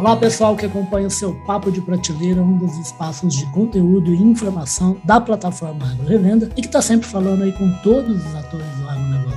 Olá, 0.00 0.16
pessoal 0.16 0.56
que 0.56 0.64
acompanha 0.64 1.08
o 1.08 1.10
seu 1.10 1.34
Papo 1.44 1.70
de 1.70 1.82
Prateleira, 1.82 2.40
um 2.40 2.56
dos 2.56 2.78
espaços 2.78 3.34
de 3.34 3.44
conteúdo 3.52 4.14
e 4.14 4.22
informação 4.22 4.96
da 5.04 5.20
plataforma 5.20 5.84
Agro 5.90 6.06
Revenda 6.06 6.50
e 6.56 6.62
que 6.62 6.68
está 6.68 6.80
sempre 6.80 7.06
falando 7.06 7.42
aí 7.42 7.52
com 7.52 7.70
todos 7.82 8.24
os 8.24 8.34
atores 8.34 8.79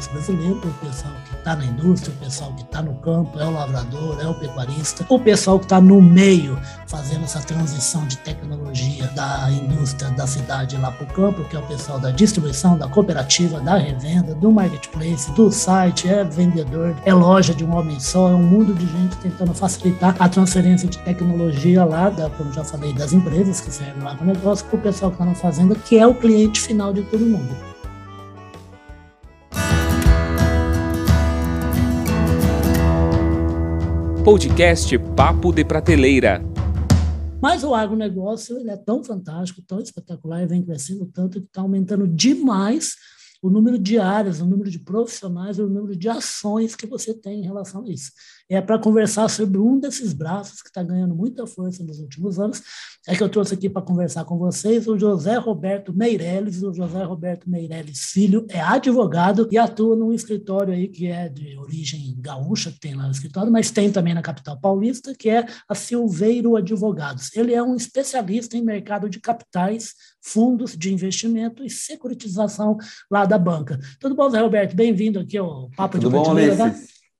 agronegócio 0.04 0.12
brasileiro, 0.12 0.56
o 0.56 0.86
pessoal 0.86 1.14
que 1.30 1.36
está 1.36 1.56
na 1.56 1.66
indústria, 1.66 2.14
o 2.14 2.24
pessoal 2.24 2.54
que 2.54 2.62
está 2.64 2.82
no 2.82 2.94
campo, 2.96 3.40
é 3.40 3.46
o 3.46 3.52
lavrador, 3.52 4.20
é 4.22 4.28
o 4.28 4.34
pecuarista, 4.34 5.06
o 5.10 5.20
pessoal 5.20 5.60
que 5.60 5.66
está 5.66 5.80
no 5.80 6.02
meio, 6.02 6.60
fazendo 6.88 7.24
essa 7.24 7.40
transição 7.40 8.06
de 8.08 8.18
tecnologia 8.18 9.08
da 9.08 9.50
indústria 9.52 10.12
da 10.12 10.28
cidade 10.28 10.78
lá 10.78 10.92
para 10.92 11.06
o 11.06 11.08
campo, 11.08 11.44
que 11.46 11.56
é 11.56 11.60
o 11.60 11.64
pessoal 11.64 12.00
da 12.00 12.12
distribuição, 12.12 12.78
da 12.78 12.88
cooperativa, 12.88 13.60
da 13.60 13.78
revenda, 13.78 14.36
do 14.36 14.52
marketplace, 14.52 15.32
do 15.32 15.52
site, 15.52 16.08
é 16.08 16.24
vendedor, 16.24 16.96
é 17.06 17.14
loja 17.14 17.54
de 17.54 17.64
um 17.64 17.76
homem 17.76 18.00
só, 18.00 18.30
é 18.30 18.36
um 18.36 18.44
mundo 18.44 18.74
de 18.74 18.86
gente 18.86 19.16
tentando 19.18 19.54
facilitar 19.54 20.16
a 20.20 20.30
transferência 20.30 20.88
de 20.88 20.98
tecnologia 21.00 21.84
lá, 21.86 22.10
da, 22.10 22.30
como 22.30 22.52
já 22.52 22.64
falei, 22.64 22.94
das 22.94 23.14
empresas 23.14 23.62
que 23.62 23.72
servem 23.72 24.04
lá 24.04 24.16
para 24.16 24.24
o 24.24 24.28
negócio, 24.28 24.66
para 24.66 24.78
o 24.78 24.82
pessoal 24.82 25.12
que 25.12 25.16
está 25.16 25.26
na 25.26 25.36
fazenda, 25.36 25.76
que 25.76 25.98
é 25.98 26.06
o 26.06 26.14
cliente 26.14 26.60
final 26.60 26.94
de 26.94 27.02
todo 27.04 27.26
mundo. 27.26 27.73
Podcast 34.24 34.98
Papo 35.18 35.52
de 35.52 35.66
Prateleira. 35.66 36.42
Mas 37.42 37.62
o 37.62 37.76
agronegócio 37.76 38.58
ele 38.58 38.70
é 38.70 38.78
tão 38.78 39.04
fantástico, 39.04 39.62
tão 39.62 39.82
espetacular 39.82 40.42
e 40.42 40.46
vem 40.46 40.64
crescendo 40.64 41.06
tanto 41.08 41.42
que 41.42 41.48
está 41.48 41.60
aumentando 41.60 42.08
demais 42.08 42.96
o 43.44 43.50
número 43.50 43.78
de 43.78 44.00
áreas, 44.00 44.40
o 44.40 44.46
número 44.46 44.72
de 44.72 44.80
profissionais, 44.80 45.60
o 45.60 45.68
número 45.68 45.98
de 45.98 46.08
ações 46.08 46.78
que 46.78 46.88
você 46.88 47.14
tem 47.14 47.42
em 47.42 47.44
relação 47.44 47.84
a 47.84 47.90
isso 47.90 48.14
é 48.50 48.62
para 48.62 48.78
conversar 48.78 49.30
sobre 49.30 49.58
um 49.58 49.80
desses 49.80 50.14
braços 50.14 50.62
que 50.62 50.68
está 50.68 50.84
ganhando 50.84 51.16
muita 51.16 51.48
força 51.48 51.84
nos 51.84 52.00
últimos 52.00 52.40
anos. 52.40 52.62
É 53.08 53.16
que 53.16 53.24
eu 53.24 53.30
trouxe 53.30 53.54
aqui 53.54 53.70
para 53.70 53.82
conversar 53.82 54.26
com 54.26 54.38
vocês 54.38 54.88
o 54.88 54.98
José 54.98 55.36
Roberto 55.38 55.94
Meirelles. 55.94 56.62
O 56.64 56.74
José 56.74 57.04
Roberto 57.04 57.50
Meirelles 57.50 58.00
Filho 58.12 58.46
é 58.50 58.62
advogado 58.62 59.48
e 59.52 59.58
atua 59.58 59.96
num 59.96 60.14
escritório 60.14 60.74
aí 60.74 60.88
que 60.88 61.08
é 61.08 61.28
de 61.28 61.58
origem 61.58 62.16
gaúcha, 62.20 62.72
que 62.72 62.80
tem 62.80 62.96
lá 62.96 63.06
no 63.06 63.12
escritório, 63.12 63.52
mas 63.52 63.72
tem 63.72 63.92
também 63.92 64.14
na 64.14 64.22
capital 64.22 64.60
paulista, 64.60 65.14
que 65.14 65.30
é 65.30 65.46
a 65.68 65.76
Silveiro 65.76 66.56
Advogados. 66.56 67.36
Ele 67.36 67.54
é 67.54 67.62
um 67.62 67.76
especialista 67.76 68.56
em 68.56 68.64
mercado 68.64 69.10
de 69.10 69.20
capitais, 69.20 69.94
fundos 70.24 70.78
de 70.78 70.94
investimento 70.94 71.64
e 71.64 71.70
securitização 71.70 72.78
lá 73.12 73.26
da 73.26 73.38
banca. 73.38 73.78
Tudo 74.00 74.16
bom, 74.16 74.30
Zé 74.30 74.40
Roberto? 74.40 74.76
Bem-vindo 74.76 75.20
aqui 75.20 75.38
ao 75.38 75.70
Papo 75.76 76.00
Tudo 76.00 76.10
de 76.10 76.16
bom, 76.16 76.32
Ulisses? 76.32 76.58
Tá? 76.58 76.74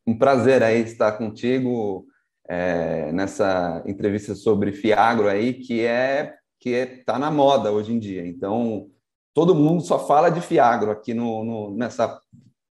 um 0.06 0.18
prazer 0.18 0.64
aí 0.64 0.82
estar 0.82 1.14
contigo 1.14 2.06
é, 2.48 3.12
nessa 3.12 3.84
entrevista 3.86 4.36
sobre 4.36 4.72
Fiagro 4.72 5.28
aí, 5.28 5.54
que 5.54 5.82
é 5.82 6.36
que 6.60 6.70
está 6.70 7.16
é, 7.16 7.20
na 7.20 7.30
moda 7.30 7.72
hoje 7.72 7.92
em 7.92 8.00
dia. 8.00 8.26
Então, 8.26 8.88
todo 9.34 9.56
mundo 9.56 9.84
só 9.84 10.06
fala 10.08 10.30
de 10.30 10.40
Fiagro 10.40 10.92
aqui 10.92 11.14
no, 11.14 11.44
no 11.44 11.76
nessa 11.76 12.20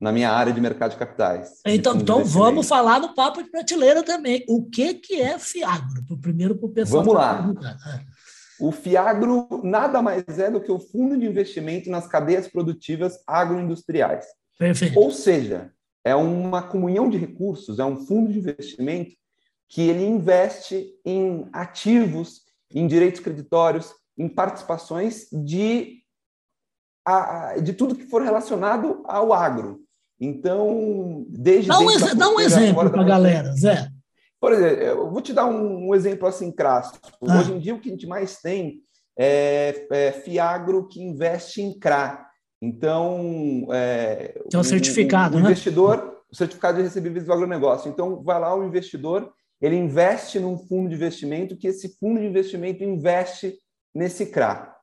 na 0.00 0.12
minha 0.12 0.30
área 0.30 0.52
de 0.52 0.60
mercado 0.60 0.92
de 0.92 0.96
capitais. 0.96 1.60
Então, 1.66 1.94
de 1.94 2.02
então 2.02 2.24
vamos 2.24 2.66
falar 2.66 2.98
no 3.00 3.14
papo 3.14 3.42
de 3.42 3.50
prateleira 3.50 4.02
também. 4.02 4.42
O 4.48 4.64
que, 4.64 4.94
que 4.94 5.20
é 5.20 5.38
Fiagro? 5.38 6.02
Primeiro 6.22 6.56
para 6.56 6.66
o 6.66 6.72
pessoal. 6.72 7.04
Vamos 7.04 7.14
lá. 7.14 7.52
O 8.60 8.70
Fiagro 8.70 9.48
nada 9.62 10.02
mais 10.02 10.38
é 10.38 10.50
do 10.50 10.60
que 10.60 10.70
o 10.70 10.78
fundo 10.78 11.18
de 11.18 11.26
investimento 11.26 11.90
nas 11.90 12.06
cadeias 12.06 12.46
produtivas 12.46 13.18
agroindustriais. 13.26 14.26
Perfeito. 14.58 14.98
Ou 14.98 15.10
seja, 15.10 15.72
é 16.04 16.14
uma 16.14 16.62
comunhão 16.62 17.08
de 17.08 17.16
recursos, 17.16 17.78
é 17.78 17.84
um 17.84 17.96
fundo 17.96 18.30
de 18.32 18.38
investimento 18.38 19.12
que 19.68 19.82
ele 19.82 20.04
investe 20.04 20.92
em 21.04 21.48
ativos, 21.52 22.42
em 22.74 22.86
direitos 22.86 23.20
creditórios, 23.20 23.92
em 24.18 24.28
participações 24.28 25.28
de, 25.32 26.02
de 27.62 27.72
tudo 27.72 27.94
que 27.94 28.06
for 28.06 28.22
relacionado 28.22 29.02
ao 29.06 29.32
agro. 29.32 29.80
Então, 30.20 31.24
desde. 31.28 31.68
Dá 31.68 31.78
um, 31.78 32.16
dá 32.16 32.28
um 32.28 32.40
exemplo 32.40 32.90
para 32.90 33.00
a 33.00 33.04
galera, 33.04 33.52
Zé. 33.52 33.88
Por 34.40 34.52
exemplo, 34.52 34.82
eu 34.82 35.10
vou 35.10 35.20
te 35.20 35.32
dar 35.32 35.44
um, 35.44 35.88
um 35.88 35.94
exemplo 35.94 36.26
assim 36.26 36.50
crasso. 36.50 36.98
Ah. 37.28 37.38
Hoje 37.38 37.52
em 37.52 37.58
dia, 37.58 37.74
o 37.74 37.80
que 37.80 37.90
a 37.90 37.92
gente 37.92 38.06
mais 38.06 38.40
tem 38.40 38.80
é, 39.18 39.86
é 39.90 40.12
Fiagro 40.12 40.88
que 40.88 41.02
investe 41.02 41.60
em 41.60 41.78
CRA, 41.78 42.26
então, 42.62 43.66
é, 43.72 44.38
que 44.48 44.56
é 44.56 44.58
um 44.58 44.64
certificado, 44.64 45.34
o, 45.36 45.38
o 45.38 45.42
né? 45.42 45.50
investidor, 45.50 46.22
o 46.30 46.36
certificado 46.36 46.78
de 46.78 46.84
recebíveis 46.84 47.24
do 47.24 47.32
agronegócio. 47.32 47.90
Então, 47.90 48.22
vai 48.22 48.38
lá 48.38 48.54
o 48.54 48.64
investidor, 48.64 49.32
ele 49.60 49.76
investe 49.76 50.38
num 50.38 50.58
fundo 50.58 50.88
de 50.88 50.94
investimento 50.94 51.56
que 51.56 51.68
esse 51.68 51.98
fundo 51.98 52.20
de 52.20 52.26
investimento 52.26 52.84
investe 52.84 53.58
nesse 53.94 54.26
CRA. 54.26 54.74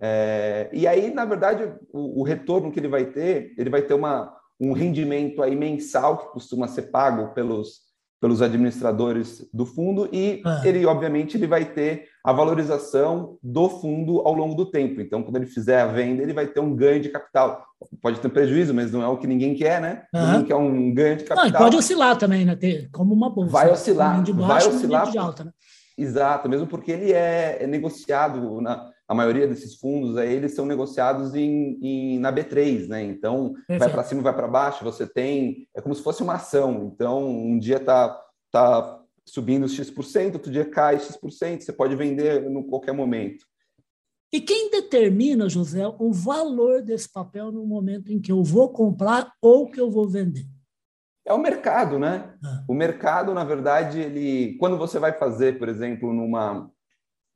É, 0.00 0.68
e 0.72 0.86
aí, 0.86 1.12
na 1.12 1.24
verdade, 1.24 1.72
o, 1.92 2.20
o, 2.20 2.22
retorno 2.22 2.70
que 2.70 2.78
ele 2.78 2.88
vai 2.88 3.06
ter, 3.06 3.54
ele 3.56 3.70
vai 3.70 3.82
ter 3.82 3.94
uma, 3.94 4.34
um 4.60 4.72
rendimento 4.72 5.42
aí 5.42 5.56
mensal 5.56 6.18
que 6.18 6.32
costuma 6.32 6.68
ser 6.68 6.90
pago 6.90 7.32
pelos 7.32 7.85
pelos 8.20 8.40
administradores 8.40 9.46
do 9.52 9.66
fundo 9.66 10.08
e 10.12 10.42
ah. 10.44 10.62
ele, 10.64 10.86
obviamente, 10.86 11.36
ele 11.36 11.46
vai 11.46 11.64
ter 11.64 12.08
a 12.24 12.32
valorização 12.32 13.36
do 13.42 13.68
fundo 13.68 14.20
ao 14.20 14.32
longo 14.32 14.54
do 14.54 14.66
tempo. 14.66 15.00
Então, 15.00 15.22
quando 15.22 15.36
ele 15.36 15.46
fizer 15.46 15.80
a 15.80 15.86
venda, 15.86 16.22
ele 16.22 16.32
vai 16.32 16.46
ter 16.46 16.60
um 16.60 16.74
ganho 16.74 17.00
de 17.00 17.10
capital. 17.10 17.64
Pode 18.00 18.18
ter 18.20 18.28
prejuízo, 18.30 18.72
mas 18.72 18.90
não 18.90 19.02
é 19.02 19.06
o 19.06 19.18
que 19.18 19.26
ninguém 19.26 19.54
quer, 19.54 19.80
né? 19.80 20.02
Ah. 20.14 20.26
Ninguém 20.26 20.46
quer 20.46 20.56
um 20.56 20.94
ganho 20.94 21.16
de 21.16 21.24
capital. 21.24 21.50
Não, 21.50 21.58
pode 21.58 21.76
oscilar 21.76 22.16
também, 22.16 22.44
né? 22.44 22.56
Ter, 22.56 22.88
como 22.90 23.12
uma 23.14 23.28
bolsa. 23.28 23.52
Vai 23.52 23.70
oscilar, 23.70 24.16
baixo, 24.16 24.34
vai 24.34 24.66
oscilar. 24.66 25.10
De 25.10 25.18
alta, 25.18 25.44
né? 25.44 25.50
Exato, 25.98 26.48
mesmo 26.48 26.66
porque 26.66 26.92
ele 26.92 27.12
é, 27.12 27.58
é 27.62 27.66
negociado 27.66 28.60
na 28.60 28.90
a 29.08 29.14
maioria 29.14 29.46
desses 29.46 29.76
fundos 29.76 30.16
aí, 30.16 30.34
eles 30.34 30.54
são 30.54 30.66
negociados 30.66 31.34
em, 31.34 31.78
em 31.80 32.18
na 32.18 32.32
B3, 32.32 32.88
né? 32.88 33.02
Então, 33.02 33.52
Perfeito. 33.52 33.78
vai 33.78 33.90
para 33.90 34.04
cima, 34.04 34.22
vai 34.22 34.34
para 34.34 34.48
baixo, 34.48 34.84
você 34.84 35.06
tem, 35.06 35.68
é 35.74 35.80
como 35.80 35.94
se 35.94 36.02
fosse 36.02 36.22
uma 36.22 36.34
ação. 36.34 36.90
Então, 36.92 37.28
um 37.28 37.58
dia 37.58 37.78
tá 37.78 38.22
tá 38.50 39.02
subindo 39.24 39.68
X%, 39.68 40.34
outro 40.34 40.50
dia 40.50 40.64
cai 40.64 40.98
X%, 40.98 41.60
você 41.60 41.72
pode 41.72 41.94
vender 41.96 42.48
no 42.48 42.64
qualquer 42.64 42.92
momento. 42.92 43.44
E 44.32 44.40
quem 44.40 44.70
determina, 44.70 45.48
José, 45.48 45.86
o 45.98 46.12
valor 46.12 46.82
desse 46.82 47.10
papel 47.10 47.52
no 47.52 47.64
momento 47.66 48.12
em 48.12 48.20
que 48.20 48.32
eu 48.32 48.42
vou 48.42 48.70
comprar 48.70 49.32
ou 49.40 49.70
que 49.70 49.80
eu 49.80 49.90
vou 49.90 50.08
vender? 50.08 50.46
É 51.24 51.32
o 51.32 51.38
mercado, 51.38 51.98
né? 51.98 52.34
Ah. 52.44 52.64
O 52.68 52.74
mercado, 52.74 53.34
na 53.34 53.44
verdade, 53.44 54.00
ele, 54.00 54.56
quando 54.58 54.76
você 54.76 54.98
vai 54.98 55.12
fazer, 55.12 55.58
por 55.58 55.68
exemplo, 55.68 56.12
numa 56.12 56.70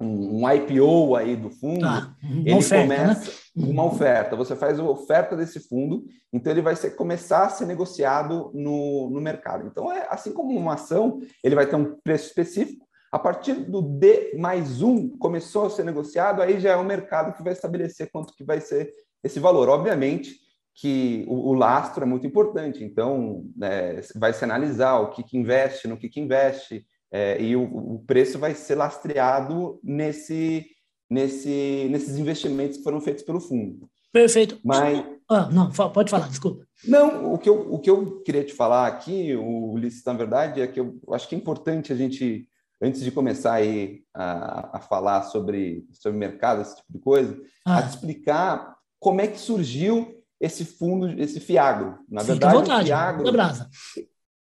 um, 0.01 0.43
um 0.43 0.51
IPO 0.51 1.15
aí 1.15 1.37
do 1.37 1.51
fundo, 1.51 1.85
ah, 1.85 2.15
ele 2.23 2.55
oferta, 2.55 2.83
começa 2.83 3.31
né? 3.55 3.67
uma 3.69 3.85
oferta. 3.85 4.37
Você 4.37 4.57
faz 4.57 4.79
a 4.79 4.85
oferta 4.85 5.37
desse 5.37 5.61
fundo, 5.61 6.05
então 6.33 6.53
ele 6.53 6.63
vai 6.63 6.75
ser, 6.75 6.93
começar 6.93 7.45
a 7.45 7.51
ser 7.51 7.67
negociado 7.67 8.51
no, 8.55 9.11
no 9.11 9.21
mercado. 9.21 9.67
Então, 9.67 9.93
é 9.93 10.07
assim 10.11 10.33
como 10.33 10.59
uma 10.59 10.75
ação, 10.75 11.21
ele 11.45 11.55
vai 11.55 11.67
ter 11.67 11.77
um 11.77 11.97
preço 12.03 12.27
específico. 12.27 12.87
A 13.13 13.19
partir 13.19 13.55
do 13.55 13.83
D 13.83 14.37
mais 14.39 14.83
um 14.83 15.09
começou 15.19 15.67
a 15.67 15.71
ser 15.71 15.85
negociado, 15.85 16.41
aí 16.41 16.61
já 16.61 16.71
é 16.73 16.77
o 16.77 16.85
mercado 16.85 17.37
que 17.37 17.43
vai 17.43 17.53
estabelecer 17.53 18.09
quanto 18.13 18.35
que 18.35 18.45
vai 18.45 18.61
ser 18.61 18.93
esse 19.23 19.41
valor. 19.41 19.69
Obviamente 19.69 20.37
que 20.75 21.27
o, 21.29 21.51
o 21.51 21.53
lastro 21.53 22.05
é 22.05 22.07
muito 22.07 22.27
importante, 22.27 22.83
então 22.85 23.45
é, 23.61 24.01
vai 24.15 24.33
se 24.33 24.45
analisar 24.45 25.01
o 25.01 25.11
que, 25.11 25.23
que 25.23 25.37
investe, 25.37 25.89
no 25.89 25.97
que, 25.97 26.09
que 26.09 26.21
investe, 26.21 26.87
é, 27.13 27.43
e 27.43 27.57
o, 27.57 27.63
o, 27.63 28.05
preço 28.07 28.39
vai 28.39 28.55
ser 28.55 28.77
lastreado 28.77 29.81
nesse, 29.83 30.67
nesse, 31.11 31.89
nesses 31.91 32.17
investimentos 32.17 32.79
que 32.79 32.85
foram 32.85 33.01
feitos 33.01 33.25
pelo 33.25 33.41
fundo. 33.41 33.91
Perfeito. 34.13 34.59
Mas, 34.65 35.05
ah, 35.29 35.49
não, 35.51 35.71
pode 35.71 36.11
falar, 36.11 36.29
desculpa. 36.29 36.65
Não, 36.85 37.33
o 37.33 37.39
que 37.39 37.49
eu, 37.49 37.73
o 37.73 37.79
que 37.79 37.91
eu 37.91 38.23
queria 38.23 38.45
te 38.45 38.53
falar 38.53 38.87
aqui, 38.87 39.35
o 39.35 39.73
Ulisses, 39.73 40.05
na 40.05 40.13
verdade, 40.13 40.61
é 40.61 40.67
que 40.67 40.81
eu 40.81 40.99
acho 41.13 41.29
que 41.29 41.35
é 41.35 41.39
importante 41.39 41.93
a 41.93 41.97
gente, 41.97 42.49
antes 42.81 43.03
de 43.03 43.11
começar 43.11 43.55
aí 43.55 44.03
a, 44.15 44.79
a 44.79 44.81
falar 44.81 45.23
sobre, 45.25 45.87
sobre 45.93 46.19
mercado, 46.19 46.63
esse 46.63 46.77
tipo 46.77 46.93
de 46.93 46.99
coisa, 46.99 47.41
ah. 47.65 47.79
a 47.79 47.83
te 47.83 47.91
explicar 47.91 48.77
como 48.99 49.21
é 49.21 49.27
que 49.27 49.39
surgiu 49.39 50.17
esse 50.41 50.65
fundo, 50.65 51.09
esse 51.21 51.39
Fiagro. 51.39 51.99
Na 52.09 52.21
Fica 52.21 52.33
verdade, 52.33 52.55
vontade, 52.55 52.83
o 52.83 52.87
Fiagro, 52.87 53.25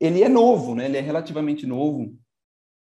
ele 0.01 0.23
é 0.23 0.29
novo, 0.29 0.75
né? 0.75 0.87
ele 0.87 0.97
é 0.97 1.01
relativamente 1.01 1.67
novo 1.67 2.17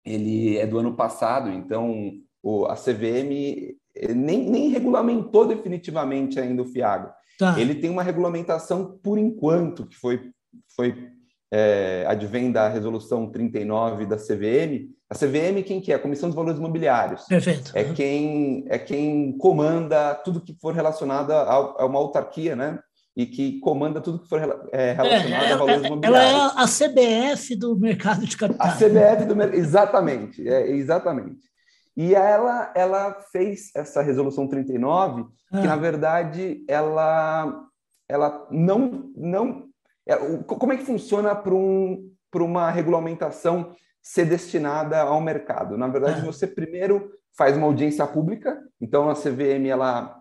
ele 0.10 0.58
é 0.58 0.66
do 0.66 0.80
ano 0.80 0.96
passado, 0.96 1.50
então 1.50 2.14
o, 2.42 2.66
a 2.66 2.76
CVM 2.76 3.76
eh, 3.96 4.14
nem, 4.14 4.50
nem 4.50 4.70
regulamentou 4.70 5.48
definitivamente 5.48 6.40
ainda 6.40 6.62
o 6.62 6.66
FIAGO. 6.66 7.12
Tá. 7.38 7.60
Ele 7.60 7.76
tem 7.76 7.90
uma 7.90 8.04
regulamentação 8.04 9.00
por 9.02 9.18
enquanto, 9.18 9.86
que 9.86 9.96
foi, 9.96 10.32
foi 10.76 11.10
é, 11.52 12.06
advém 12.08 12.52
da 12.52 12.68
resolução 12.68 13.30
39 13.30 14.06
da 14.06 14.18
CVM. 14.18 14.90
A 15.10 15.16
CVM, 15.16 15.64
quem 15.66 15.82
que 15.82 15.92
é? 15.92 15.96
A 15.96 16.00
Comissão 16.00 16.30
de 16.30 16.36
Valores 16.36 16.60
Imobiliários. 16.60 17.24
Perfeito. 17.24 17.72
É 17.74 17.84
quem, 17.94 18.66
é 18.68 18.78
quem 18.78 19.38
comanda 19.38 20.14
tudo 20.16 20.42
que 20.42 20.54
for 20.60 20.74
relacionado 20.74 21.32
a, 21.32 21.54
a 21.54 21.86
uma 21.86 21.98
autarquia, 21.98 22.56
né? 22.56 22.80
E 23.20 23.26
que 23.26 23.60
comanda 23.60 24.00
tudo 24.00 24.20
que 24.20 24.30
for 24.30 24.40
é, 24.72 24.94
relacionado 24.94 25.44
é, 25.44 25.52
a 25.52 25.58
valores 25.58 25.76
ela, 25.76 25.88
imobiliários. 25.88 26.32
Ela 26.32 26.54
é 26.54 26.64
a 26.64 27.34
CBF 27.36 27.56
do 27.58 27.78
mercado 27.78 28.26
de 28.26 28.38
capital. 28.38 28.66
A 28.66 28.72
CBF 28.72 29.26
do 29.26 29.36
mercado, 29.36 29.60
exatamente, 29.60 30.48
é, 30.48 30.72
exatamente. 30.72 31.50
E 31.98 32.16
ela, 32.16 32.72
ela 32.74 33.14
fez 33.30 33.72
essa 33.76 34.02
resolução 34.02 34.48
39, 34.48 35.26
ah. 35.52 35.60
que 35.60 35.68
na 35.68 35.76
verdade 35.76 36.64
ela, 36.66 37.62
ela 38.08 38.48
não, 38.50 39.12
não, 39.18 39.66
é, 40.08 40.16
como 40.46 40.72
é 40.72 40.78
que 40.78 40.86
funciona 40.86 41.36
para 41.36 41.54
um, 41.54 42.10
uma 42.34 42.72
regulamentação 42.72 43.76
ser 44.02 44.24
destinada 44.24 45.02
ao 45.02 45.20
mercado? 45.20 45.78
Na 45.78 45.90
verdade, 45.90 46.22
ah. 46.22 46.26
você 46.26 46.48
primeiro 46.48 47.12
faz 47.38 47.58
uma 47.58 47.68
audiência 47.68 48.08
pública, 48.08 48.58
então 48.80 49.10
a 49.10 49.14
CVM 49.14 49.68
ela 49.68 50.19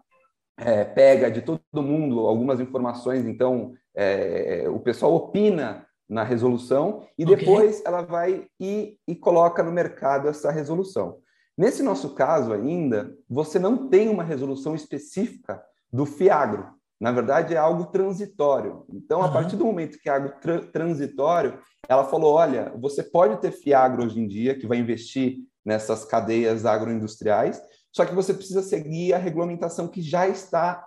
é, 0.58 0.84
pega 0.84 1.30
de 1.30 1.40
todo 1.40 1.60
mundo 1.82 2.20
algumas 2.20 2.60
informações, 2.60 3.24
então 3.24 3.72
é, 3.94 4.64
o 4.68 4.80
pessoal 4.80 5.14
opina 5.14 5.86
na 6.08 6.24
resolução 6.24 7.06
e 7.18 7.24
okay. 7.24 7.36
depois 7.36 7.82
ela 7.84 8.02
vai 8.02 8.46
e, 8.58 8.96
e 9.06 9.14
coloca 9.14 9.62
no 9.62 9.70
mercado 9.70 10.28
essa 10.28 10.50
resolução. 10.50 11.18
Nesse 11.56 11.82
nosso 11.82 12.14
caso 12.14 12.52
ainda, 12.52 13.12
você 13.28 13.58
não 13.58 13.88
tem 13.88 14.08
uma 14.08 14.22
resolução 14.22 14.74
específica 14.74 15.62
do 15.92 16.06
FIAGRO. 16.06 16.66
Na 17.00 17.12
verdade, 17.12 17.54
é 17.54 17.56
algo 17.56 17.86
transitório. 17.86 18.84
Então, 18.88 19.22
a 19.22 19.28
partir 19.30 19.56
do 19.56 19.64
momento 19.64 19.98
que 19.98 20.08
é 20.08 20.12
algo 20.12 20.30
tra 20.40 20.60
transitório, 20.66 21.58
ela 21.88 22.04
falou: 22.04 22.34
olha, 22.34 22.72
você 22.76 23.02
pode 23.02 23.40
ter 23.40 23.52
FIAGRO 23.52 24.04
hoje 24.04 24.20
em 24.20 24.26
dia, 24.26 24.56
que 24.56 24.66
vai 24.66 24.78
investir 24.78 25.38
nessas 25.64 26.04
cadeias 26.04 26.64
agroindustriais, 26.64 27.60
só 27.92 28.04
que 28.04 28.14
você 28.14 28.32
precisa 28.34 28.62
seguir 28.62 29.12
a 29.12 29.18
regulamentação 29.18 29.88
que 29.88 30.02
já 30.02 30.28
está 30.28 30.86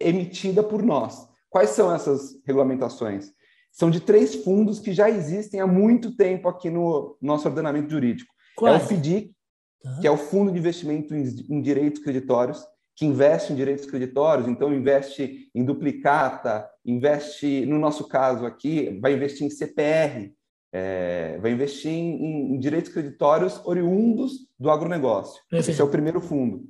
emitida 0.00 0.62
por 0.62 0.82
nós. 0.82 1.28
Quais 1.50 1.70
são 1.70 1.94
essas 1.94 2.36
regulamentações? 2.46 3.32
São 3.72 3.90
de 3.90 4.00
três 4.00 4.34
fundos 4.36 4.78
que 4.78 4.92
já 4.92 5.08
existem 5.08 5.60
há 5.60 5.66
muito 5.66 6.16
tempo 6.16 6.48
aqui 6.48 6.70
no 6.70 7.16
nosso 7.20 7.48
ordenamento 7.48 7.90
jurídico. 7.90 8.32
Qual? 8.56 8.72
É 8.72 8.76
o 8.76 8.80
FDIC, 8.80 9.34
tá. 9.82 9.98
que 10.00 10.06
é 10.06 10.10
o 10.10 10.16
Fundo 10.16 10.52
de 10.52 10.58
Investimento 10.58 11.14
em 11.14 11.62
Direitos 11.62 12.02
Creditórios, 12.02 12.64
que 12.98 13.06
investe 13.06 13.52
em 13.52 13.56
direitos 13.56 13.86
creditórios, 13.86 14.48
então 14.48 14.74
investe 14.74 15.48
em 15.54 15.64
duplicata, 15.64 16.68
investe, 16.84 17.64
no 17.64 17.78
nosso 17.78 18.08
caso 18.08 18.44
aqui, 18.44 18.98
vai 19.00 19.14
investir 19.14 19.46
em 19.46 19.50
CPR, 19.50 20.34
é, 20.72 21.38
vai 21.40 21.52
investir 21.52 21.90
em, 21.90 22.54
em, 22.54 22.58
direitos 22.58 22.92
creditórios 22.92 23.60
oriundos 23.64 24.32
do 24.58 24.70
agronegócio. 24.70 25.40
Perfeito. 25.48 25.70
Esse 25.70 25.80
é 25.80 25.84
o 25.84 25.90
primeiro 25.90 26.20
fundo. 26.20 26.64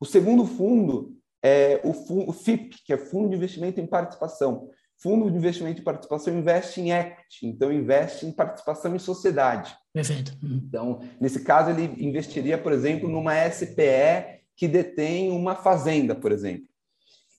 O 0.00 0.04
segundo 0.04 0.44
fundo 0.44 1.16
é 1.42 1.80
o, 1.84 1.92
fundo, 1.92 2.30
o 2.30 2.32
FIP, 2.32 2.76
que 2.84 2.92
é 2.92 2.96
Fundo 2.96 3.30
de 3.30 3.36
Investimento 3.36 3.80
em 3.80 3.86
Participação. 3.86 4.68
Fundo 4.98 5.30
de 5.30 5.36
Investimento 5.36 5.80
em 5.80 5.84
Participação 5.84 6.36
investe 6.36 6.80
em 6.80 6.90
equity, 6.90 7.46
então 7.46 7.72
investe 7.72 8.26
em 8.26 8.32
participação 8.32 8.96
em 8.96 8.98
sociedade. 8.98 9.76
Perfeito. 9.92 10.36
Uhum. 10.42 10.62
Então, 10.66 11.00
nesse 11.20 11.44
caso, 11.44 11.70
ele 11.70 12.04
investiria, 12.04 12.58
por 12.58 12.72
exemplo, 12.72 13.08
numa 13.08 13.34
SPE 13.50 14.42
que 14.56 14.66
detém 14.66 15.30
uma 15.30 15.54
fazenda, 15.54 16.14
por 16.14 16.32
exemplo. 16.32 16.66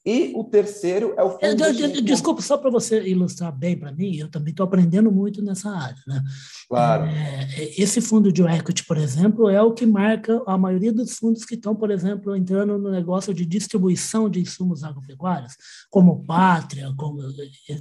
E 0.07 0.31
o 0.33 0.41
terceiro 0.45 1.13
é 1.17 1.21
o 1.21 1.31
fundo. 1.31 1.43
Eu, 1.65 1.89
eu, 1.89 2.01
desculpa, 2.01 2.41
só 2.41 2.57
para 2.57 2.69
você 2.69 3.03
ilustrar 3.09 3.51
bem 3.51 3.77
para 3.77 3.91
mim, 3.91 4.15
eu 4.15 4.31
também 4.31 4.51
estou 4.51 4.63
aprendendo 4.63 5.11
muito 5.11 5.41
nessa 5.41 5.69
área. 5.69 6.01
Né? 6.07 6.23
Claro. 6.69 7.03
É, 7.07 7.45
esse 7.77 7.99
fundo 7.99 8.31
de 8.31 8.41
equity, 8.41 8.85
por 8.85 8.95
exemplo, 8.95 9.49
é 9.49 9.61
o 9.61 9.73
que 9.73 9.85
marca 9.85 10.41
a 10.47 10.57
maioria 10.57 10.93
dos 10.93 11.17
fundos 11.17 11.43
que 11.43 11.55
estão, 11.55 11.75
por 11.75 11.91
exemplo, 11.91 12.33
entrando 12.37 12.77
no 12.77 12.89
negócio 12.89 13.33
de 13.33 13.45
distribuição 13.45 14.29
de 14.29 14.39
insumos 14.39 14.81
agropecuários, 14.81 15.57
como 15.89 16.23
Pátria, 16.23 16.93
como 16.95 17.19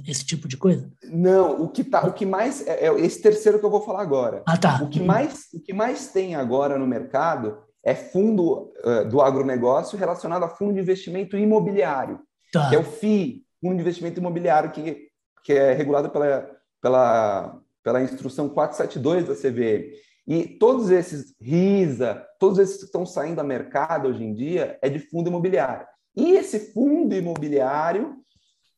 esse 0.05 0.25
tipo 0.25 0.49
de 0.49 0.57
coisa? 0.57 0.91
Não, 1.09 1.63
o 1.63 1.69
que, 1.69 1.81
tá, 1.81 2.05
o 2.05 2.11
que 2.11 2.25
mais. 2.25 2.67
É, 2.67 2.87
é 2.87 2.99
esse 2.99 3.21
terceiro 3.21 3.57
que 3.57 3.65
eu 3.65 3.71
vou 3.71 3.85
falar 3.85 4.01
agora. 4.01 4.43
Ah, 4.45 4.57
tá. 4.57 4.83
O 4.83 4.89
que 4.89 4.99
mais, 4.99 5.45
o 5.53 5.61
que 5.61 5.71
mais 5.71 6.07
tem 6.09 6.35
agora 6.35 6.77
no 6.77 6.85
mercado 6.85 7.65
é 7.87 7.95
fundo 7.95 8.73
uh, 8.83 9.07
do 9.09 9.21
agronegócio 9.21 9.97
relacionado 9.97 10.43
a 10.43 10.49
fundo 10.49 10.73
de 10.73 10.81
investimento 10.81 11.37
imobiliário, 11.37 12.19
tá. 12.51 12.67
que 12.67 12.75
é 12.75 12.77
o 12.77 12.83
FII, 12.83 13.45
Fundo 13.61 13.75
de 13.75 13.81
Investimento 13.81 14.19
Imobiliário, 14.19 14.71
que, 14.71 15.07
que 15.41 15.53
é 15.53 15.71
regulado 15.71 16.09
pela, 16.09 16.51
pela, 16.81 17.57
pela 17.81 18.01
instrução 18.01 18.49
472 18.49 19.25
da 19.25 19.35
CVM. 19.35 19.89
E 20.27 20.45
todos 20.59 20.91
esses 20.91 21.33
RISA, 21.39 22.27
todos 22.37 22.59
esses 22.59 22.77
que 22.79 22.83
estão 22.83 23.05
saindo 23.05 23.39
a 23.39 23.43
mercado 23.43 24.09
hoje 24.09 24.21
em 24.21 24.33
dia, 24.33 24.77
é 24.81 24.89
de 24.89 24.99
fundo 24.99 25.29
imobiliário. 25.29 25.87
E 26.13 26.33
esse 26.33 26.73
fundo 26.73 27.15
imobiliário 27.15 28.17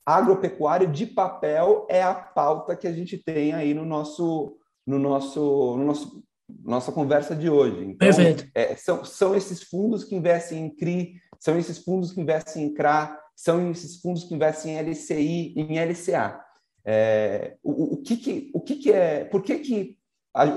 agropecuário 0.06 0.88
de 0.88 1.08
papel 1.08 1.88
é 1.90 2.04
a 2.04 2.14
pauta 2.14 2.76
que 2.76 2.88
a 2.88 2.94
gente 2.94 3.18
tem 3.18 3.54
aí 3.54 3.74
no 3.74 3.86
nosso, 3.86 4.56
no 4.86 5.00
nosso, 5.00 5.76
no 5.78 5.86
nosso 5.86 6.24
nossa 6.64 6.92
conversa 6.92 7.36
de 7.36 7.50
hoje. 7.50 7.84
Então, 7.84 7.98
Perfeito. 7.98 8.48
É, 8.54 8.76
são, 8.76 9.04
são 9.06 9.36
esses 9.36 9.64
fundos 9.64 10.04
que 10.04 10.16
investem 10.16 10.66
em 10.66 10.70
CRI, 10.70 11.16
são 11.40 11.58
esses 11.58 11.80
fundos 11.80 12.12
que 12.12 12.22
investem 12.22 12.64
em 12.64 12.74
CRA, 12.74 13.18
são 13.36 13.72
esses 13.72 14.02
fundos 14.02 14.24
que 14.24 14.36
investem 14.36 14.74
em 14.74 14.80
LCI 14.80 15.54
e 15.56 15.62
em 15.62 15.80
LCA. 15.80 16.40
É, 16.86 17.56
o, 17.64 17.94
o, 17.94 17.98
que, 17.98 18.18
que, 18.18 18.52
o 18.54 18.60
que, 18.60 18.76
que 18.76 18.92
é. 18.92 19.24
Por 19.26 19.42
que, 19.44 19.60
que 19.60 19.98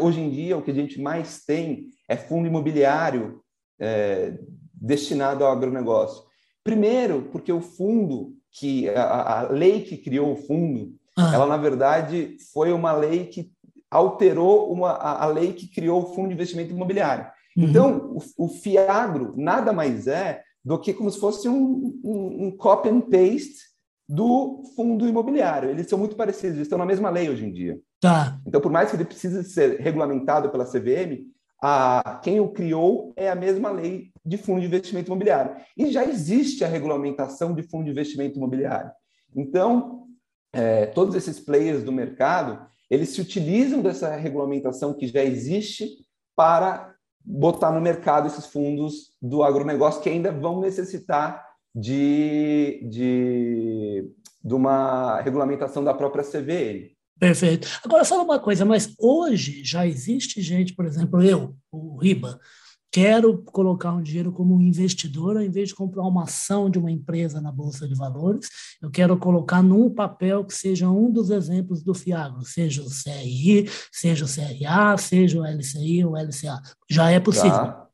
hoje 0.00 0.20
em 0.20 0.30
dia 0.30 0.56
o 0.56 0.62
que 0.62 0.70
a 0.70 0.74
gente 0.74 1.00
mais 1.00 1.44
tem 1.44 1.88
é 2.08 2.16
fundo 2.16 2.46
imobiliário 2.46 3.40
é, 3.78 4.38
destinado 4.74 5.44
ao 5.44 5.52
agronegócio? 5.52 6.24
Primeiro, 6.64 7.28
porque 7.32 7.52
o 7.52 7.60
fundo, 7.60 8.34
que 8.50 8.88
a, 8.90 9.40
a 9.40 9.48
lei 9.48 9.82
que 9.82 9.96
criou 9.96 10.32
o 10.32 10.36
fundo, 10.36 10.94
ah. 11.16 11.32
ela 11.34 11.46
na 11.46 11.56
verdade 11.56 12.36
foi 12.52 12.72
uma 12.72 12.92
lei 12.92 13.26
que 13.26 13.52
alterou 13.92 14.72
uma, 14.72 14.92
a, 14.92 15.24
a, 15.24 15.26
lei 15.26 15.52
que 15.52 15.68
criou 15.68 16.02
o 16.02 16.14
Fundo 16.14 16.28
de 16.28 16.34
Investimento 16.34 16.72
Imobiliário. 16.72 17.26
Uhum. 17.54 17.64
Então, 17.64 18.16
o, 18.36 18.46
o, 18.46 18.48
FIAGRO 18.48 19.34
nada 19.36 19.70
mais 19.70 20.06
é 20.06 20.42
do 20.64 20.78
que 20.78 20.94
como 20.94 21.10
se 21.10 21.20
fosse 21.20 21.46
um, 21.46 22.00
um, 22.02 22.46
um 22.46 22.56
copy 22.56 22.88
and 22.88 23.02
paste 23.02 23.70
do 24.08 24.62
fundo 24.74 25.06
imobiliário. 25.06 25.68
Eles 25.68 25.88
são 25.88 25.98
muito 25.98 26.16
parecidos, 26.16 26.58
estão 26.58 26.78
na 26.78 26.86
mesma 26.86 27.10
lei 27.10 27.28
hoje 27.28 27.44
em 27.44 27.52
dia. 27.52 27.78
Tá. 28.00 28.40
Então, 28.46 28.62
por 28.62 28.72
mais 28.72 28.88
que 28.88 28.96
ele 28.96 29.04
precise 29.04 29.44
ser 29.44 29.78
regulamentado 29.78 30.48
pela 30.48 30.64
CVM, 30.64 31.26
a, 31.62 32.18
quem 32.22 32.40
o 32.40 32.48
criou 32.48 33.12
é 33.14 33.28
a 33.28 33.34
mesma 33.34 33.70
lei 33.70 34.10
de 34.24 34.38
fundo 34.38 34.60
de 34.60 34.66
investimento 34.66 35.08
imobiliário. 35.10 35.54
E 35.76 35.92
já 35.92 36.02
existe 36.02 36.64
a 36.64 36.68
regulamentação 36.68 37.54
de 37.54 37.62
fundo 37.62 37.84
de 37.84 37.90
investimento 37.90 38.38
imobiliário. 38.38 38.90
Então, 39.36 40.06
é, 40.50 40.86
todos 40.86 41.14
esses 41.14 41.38
players 41.38 41.84
do 41.84 41.92
mercado, 41.92 42.71
eles 42.92 43.08
se 43.08 43.22
utilizam 43.22 43.80
dessa 43.80 44.14
regulamentação 44.16 44.92
que 44.92 45.08
já 45.08 45.24
existe 45.24 45.88
para 46.36 46.94
botar 47.24 47.72
no 47.72 47.80
mercado 47.80 48.26
esses 48.26 48.44
fundos 48.44 49.14
do 49.20 49.42
agronegócio 49.42 50.02
que 50.02 50.10
ainda 50.10 50.30
vão 50.30 50.60
necessitar 50.60 51.42
de, 51.74 52.86
de, 52.90 54.10
de 54.44 54.54
uma 54.54 55.22
regulamentação 55.22 55.82
da 55.82 55.94
própria 55.94 56.22
CVM. 56.22 56.92
Perfeito. 57.18 57.66
Agora, 57.82 58.04
fala 58.04 58.24
uma 58.24 58.38
coisa, 58.38 58.66
mas 58.66 58.94
hoje 58.98 59.64
já 59.64 59.86
existe 59.86 60.42
gente, 60.42 60.74
por 60.74 60.84
exemplo, 60.84 61.22
eu, 61.22 61.56
o 61.70 61.96
Riba, 61.96 62.38
quero 62.92 63.38
colocar 63.44 63.90
um 63.92 64.02
dinheiro 64.02 64.30
como 64.30 64.54
um 64.54 64.60
investidor, 64.60 65.38
ao 65.38 65.42
invés 65.42 65.70
de 65.70 65.74
comprar 65.74 66.02
uma 66.02 66.24
ação 66.24 66.68
de 66.68 66.78
uma 66.78 66.90
empresa 66.90 67.40
na 67.40 67.50
Bolsa 67.50 67.88
de 67.88 67.94
Valores, 67.94 68.50
eu 68.82 68.90
quero 68.90 69.16
colocar 69.16 69.62
num 69.62 69.88
papel 69.88 70.44
que 70.44 70.52
seja 70.52 70.90
um 70.90 71.10
dos 71.10 71.30
exemplos 71.30 71.82
do 71.82 71.94
FIAGRO, 71.94 72.44
seja 72.44 72.82
o 72.82 72.90
CRI, 72.90 73.66
seja 73.90 74.26
o 74.26 74.28
CRA, 74.28 74.98
seja 74.98 75.40
o 75.40 75.46
LCI 75.46 76.04
ou 76.04 76.14
LCA. 76.14 76.60
Já 76.90 77.10
é 77.10 77.18
possível. 77.18 77.50
Já, 77.50 77.88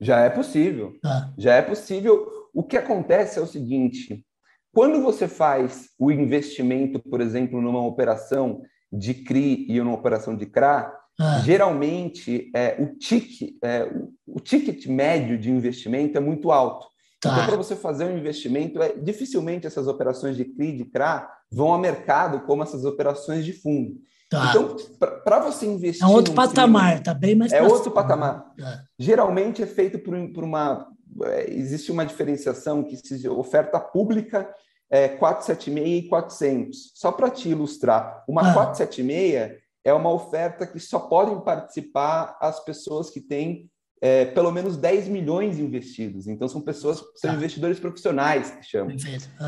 já 0.00 0.20
é 0.20 0.28
possível. 0.30 0.98
Tá. 1.00 1.32
Já 1.38 1.54
é 1.54 1.62
possível. 1.62 2.26
O 2.52 2.64
que 2.64 2.76
acontece 2.76 3.38
é 3.38 3.42
o 3.42 3.46
seguinte: 3.46 4.26
quando 4.72 5.00
você 5.00 5.28
faz 5.28 5.90
o 5.96 6.10
investimento, 6.10 6.98
por 6.98 7.20
exemplo, 7.20 7.62
numa 7.62 7.86
operação 7.86 8.62
de 8.92 9.14
CRI 9.14 9.66
e 9.68 9.80
uma 9.80 9.94
operação 9.94 10.36
de 10.36 10.46
CRA, 10.46 10.92
ah. 11.22 11.38
Geralmente, 11.44 12.50
é, 12.52 12.76
o, 12.80 12.98
tic, 12.98 13.56
é, 13.62 13.84
o, 13.84 14.12
o, 14.26 14.40
ticket 14.40 14.86
médio 14.86 15.38
de 15.38 15.52
investimento 15.52 16.18
é 16.18 16.20
muito 16.20 16.50
alto. 16.50 16.88
Tá. 17.20 17.30
Então, 17.30 17.46
para 17.46 17.56
você 17.56 17.76
fazer 17.76 18.06
um 18.06 18.18
investimento, 18.18 18.82
é, 18.82 18.92
dificilmente 18.96 19.64
essas 19.64 19.86
operações 19.86 20.36
de 20.36 20.44
CRI, 20.44 20.78
de 20.78 20.84
CRA, 20.86 21.30
vão 21.48 21.72
ao 21.72 21.78
mercado 21.78 22.40
como 22.40 22.64
essas 22.64 22.84
operações 22.84 23.44
de 23.44 23.52
fundo. 23.52 23.94
Tá. 24.28 24.50
Então, 24.50 24.74
para 25.22 25.38
você 25.38 25.64
investir. 25.64 26.04
É 26.04 26.08
outro 26.08 26.34
patamar, 26.34 26.98
está 26.98 27.14
bem 27.14 27.36
mais 27.36 27.52
É 27.52 27.62
outro 27.62 27.92
patamar. 27.92 28.52
Tá. 28.58 28.82
Geralmente 28.98 29.62
é 29.62 29.66
feito 29.66 30.00
por, 30.00 30.16
por 30.32 30.42
uma. 30.42 30.88
É, 31.24 31.52
existe 31.52 31.92
uma 31.92 32.04
diferenciação 32.04 32.82
que 32.82 32.96
se 32.96 33.28
oferta 33.28 33.78
pública 33.78 34.52
é, 34.90 35.06
476 35.08 36.04
e 36.04 36.08
400. 36.08 36.92
Só 36.96 37.12
para 37.12 37.30
te 37.30 37.48
ilustrar, 37.48 38.24
uma 38.26 38.50
ah. 38.50 38.54
476 38.54 39.61
é 39.84 39.92
uma 39.92 40.10
oferta 40.10 40.66
que 40.66 40.78
só 40.78 40.98
podem 40.98 41.40
participar 41.40 42.36
as 42.40 42.62
pessoas 42.64 43.10
que 43.10 43.20
têm 43.20 43.70
é, 44.02 44.24
pelo 44.24 44.50
menos 44.50 44.76
10 44.76 45.06
milhões 45.06 45.60
investidos. 45.60 46.26
Então, 46.26 46.48
são 46.48 46.60
pessoas, 46.60 47.00
são 47.14 47.30
ah. 47.30 47.34
investidores 47.34 47.78
profissionais 47.78 48.50
que 48.50 48.64
chamam. 48.64 48.96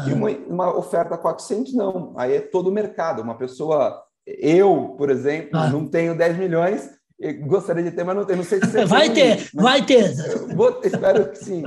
E 0.08 0.12
uma, 0.12 0.30
uma, 0.30 0.78
oferta 0.78 1.18
400, 1.18 1.74
não. 1.74 2.14
Aí 2.16 2.36
é 2.36 2.40
todo 2.40 2.68
o 2.68 2.72
mercado. 2.72 3.20
Uma 3.20 3.36
pessoa, 3.36 4.00
eu, 4.24 4.94
por 4.96 5.10
exemplo, 5.10 5.58
ah. 5.58 5.68
não 5.68 5.88
tenho 5.88 6.16
10 6.16 6.38
milhões, 6.38 6.88
gostaria 7.46 7.82
de 7.82 7.90
ter, 7.90 8.04
mas 8.04 8.14
não 8.14 8.24
tenho. 8.24 8.36
Não 8.36 8.44
sei 8.44 8.60
se 8.60 8.66
vai 8.86 9.12
ter, 9.12 9.50
vai 9.52 9.84
ter. 9.84 10.14
Vou, 10.54 10.80
espero 10.84 11.30
que 11.30 11.38
sim. 11.38 11.64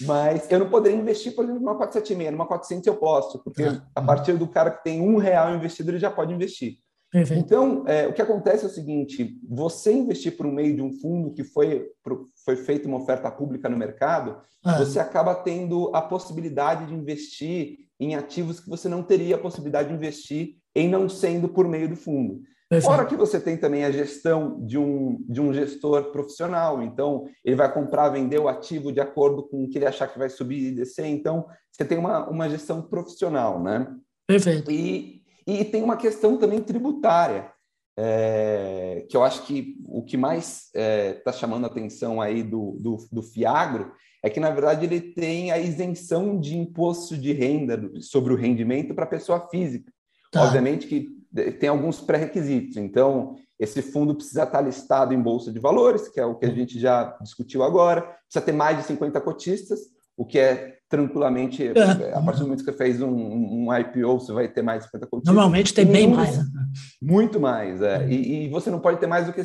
Mas 0.00 0.50
eu 0.50 0.58
não 0.58 0.68
poderia 0.68 0.98
investir, 0.98 1.36
por 1.36 1.44
exemplo, 1.44 1.60
numa 1.60 1.76
476. 1.76 2.32
Numa 2.32 2.48
400 2.48 2.86
eu 2.88 2.96
posso, 2.96 3.44
porque 3.44 3.62
ah. 3.62 3.80
a 3.94 4.02
partir 4.02 4.32
do 4.36 4.48
cara 4.48 4.72
que 4.72 4.82
tem 4.82 5.00
um 5.00 5.18
real 5.18 5.54
investido, 5.54 5.92
ele 5.92 6.00
já 6.00 6.10
pode 6.10 6.34
investir. 6.34 6.78
Perfeito. 7.14 7.44
Então, 7.44 7.84
é, 7.86 8.08
o 8.08 8.12
que 8.12 8.20
acontece 8.20 8.64
é 8.64 8.66
o 8.66 8.70
seguinte: 8.70 9.38
você 9.48 9.92
investir 9.92 10.36
por 10.36 10.48
meio 10.48 10.74
de 10.74 10.82
um 10.82 10.90
fundo 10.90 11.32
que 11.32 11.44
foi, 11.44 11.88
foi 12.44 12.56
feita 12.56 12.88
uma 12.88 12.96
oferta 12.96 13.30
pública 13.30 13.68
no 13.68 13.76
mercado, 13.76 14.38
ah. 14.64 14.76
você 14.78 14.98
acaba 14.98 15.32
tendo 15.32 15.94
a 15.94 16.02
possibilidade 16.02 16.86
de 16.86 16.94
investir 16.94 17.78
em 18.00 18.16
ativos 18.16 18.58
que 18.58 18.68
você 18.68 18.88
não 18.88 19.00
teria 19.00 19.36
a 19.36 19.38
possibilidade 19.38 19.90
de 19.90 19.94
investir 19.94 20.56
em 20.74 20.88
não 20.88 21.08
sendo 21.08 21.48
por 21.48 21.68
meio 21.68 21.88
do 21.88 21.94
fundo. 21.94 22.40
Perfeito. 22.68 22.90
Fora 22.90 23.06
que 23.06 23.14
você 23.14 23.38
tem 23.38 23.56
também 23.56 23.84
a 23.84 23.92
gestão 23.92 24.58
de 24.66 24.76
um, 24.76 25.24
de 25.28 25.40
um 25.40 25.54
gestor 25.54 26.10
profissional, 26.10 26.82
então 26.82 27.28
ele 27.44 27.54
vai 27.54 27.72
comprar, 27.72 28.08
vender 28.08 28.40
o 28.40 28.48
ativo 28.48 28.90
de 28.90 29.00
acordo 29.00 29.44
com 29.44 29.62
o 29.62 29.70
que 29.70 29.78
ele 29.78 29.86
achar 29.86 30.08
que 30.08 30.18
vai 30.18 30.28
subir 30.28 30.66
e 30.66 30.74
descer, 30.74 31.06
então 31.06 31.46
você 31.70 31.84
tem 31.84 31.96
uma, 31.96 32.28
uma 32.28 32.48
gestão 32.48 32.82
profissional, 32.82 33.62
né? 33.62 33.86
Perfeito. 34.26 34.70
E, 34.70 35.13
e 35.46 35.64
tem 35.64 35.82
uma 35.82 35.96
questão 35.96 36.36
também 36.36 36.60
tributária, 36.60 37.52
é, 37.96 39.06
que 39.08 39.16
eu 39.16 39.22
acho 39.22 39.42
que 39.42 39.76
o 39.86 40.02
que 40.02 40.16
mais 40.16 40.66
está 40.66 40.80
é, 40.80 41.12
tá 41.12 41.32
chamando 41.32 41.64
a 41.64 41.68
atenção 41.68 42.20
aí 42.20 42.42
do, 42.42 42.76
do, 42.80 42.96
do, 43.12 43.22
Fiagro 43.22 43.92
é 44.22 44.28
que, 44.28 44.40
na 44.40 44.50
verdade, 44.50 44.86
ele 44.86 45.00
tem 45.00 45.52
a 45.52 45.58
isenção 45.58 46.40
de 46.40 46.56
imposto 46.56 47.16
de 47.16 47.32
renda 47.32 47.90
sobre 48.00 48.32
o 48.32 48.36
rendimento 48.36 48.94
para 48.94 49.06
pessoa 49.06 49.48
física. 49.48 49.92
Tá. 50.32 50.42
Obviamente 50.42 50.88
que 50.88 51.08
tem 51.60 51.68
alguns 51.68 52.00
pré-requisitos. 52.00 52.76
Então, 52.76 53.36
esse 53.58 53.82
fundo 53.82 54.14
precisa 54.14 54.44
estar 54.44 54.60
listado 54.60 55.14
em 55.14 55.20
bolsa 55.20 55.52
de 55.52 55.58
valores, 55.58 56.08
que 56.08 56.18
é 56.18 56.26
o 56.26 56.34
que 56.34 56.46
a 56.46 56.48
uhum. 56.48 56.54
gente 56.54 56.78
já 56.78 57.16
discutiu 57.20 57.62
agora, 57.62 58.02
precisa 58.02 58.44
ter 58.44 58.52
mais 58.52 58.78
de 58.78 58.84
50 58.84 59.20
cotistas, 59.20 59.80
o 60.16 60.24
que 60.24 60.38
é 60.38 60.73
tranquilamente, 60.88 61.66
é. 61.66 62.14
a 62.14 62.20
partir 62.20 62.40
do 62.40 62.46
momento 62.46 62.64
que 62.64 62.70
você 62.70 62.76
fez 62.76 63.00
um, 63.00 63.10
um, 63.10 63.68
IPO, 63.74 64.20
você 64.20 64.32
vai 64.32 64.48
ter 64.48 64.62
mais 64.62 64.80
de 64.80 64.86
50 64.86 65.06
cotistas. 65.06 65.34
Normalmente 65.34 65.74
tem 65.74 65.86
bem 65.86 66.08
mais. 66.08 66.38
Né? 66.38 66.44
Muito 67.02 67.40
mais, 67.40 67.80
é. 67.82 68.06
E, 68.08 68.46
e, 68.46 68.48
você 68.48 68.70
não 68.70 68.80
pode 68.80 69.00
ter 69.00 69.06
mais 69.06 69.26
do 69.26 69.32
que. 69.32 69.42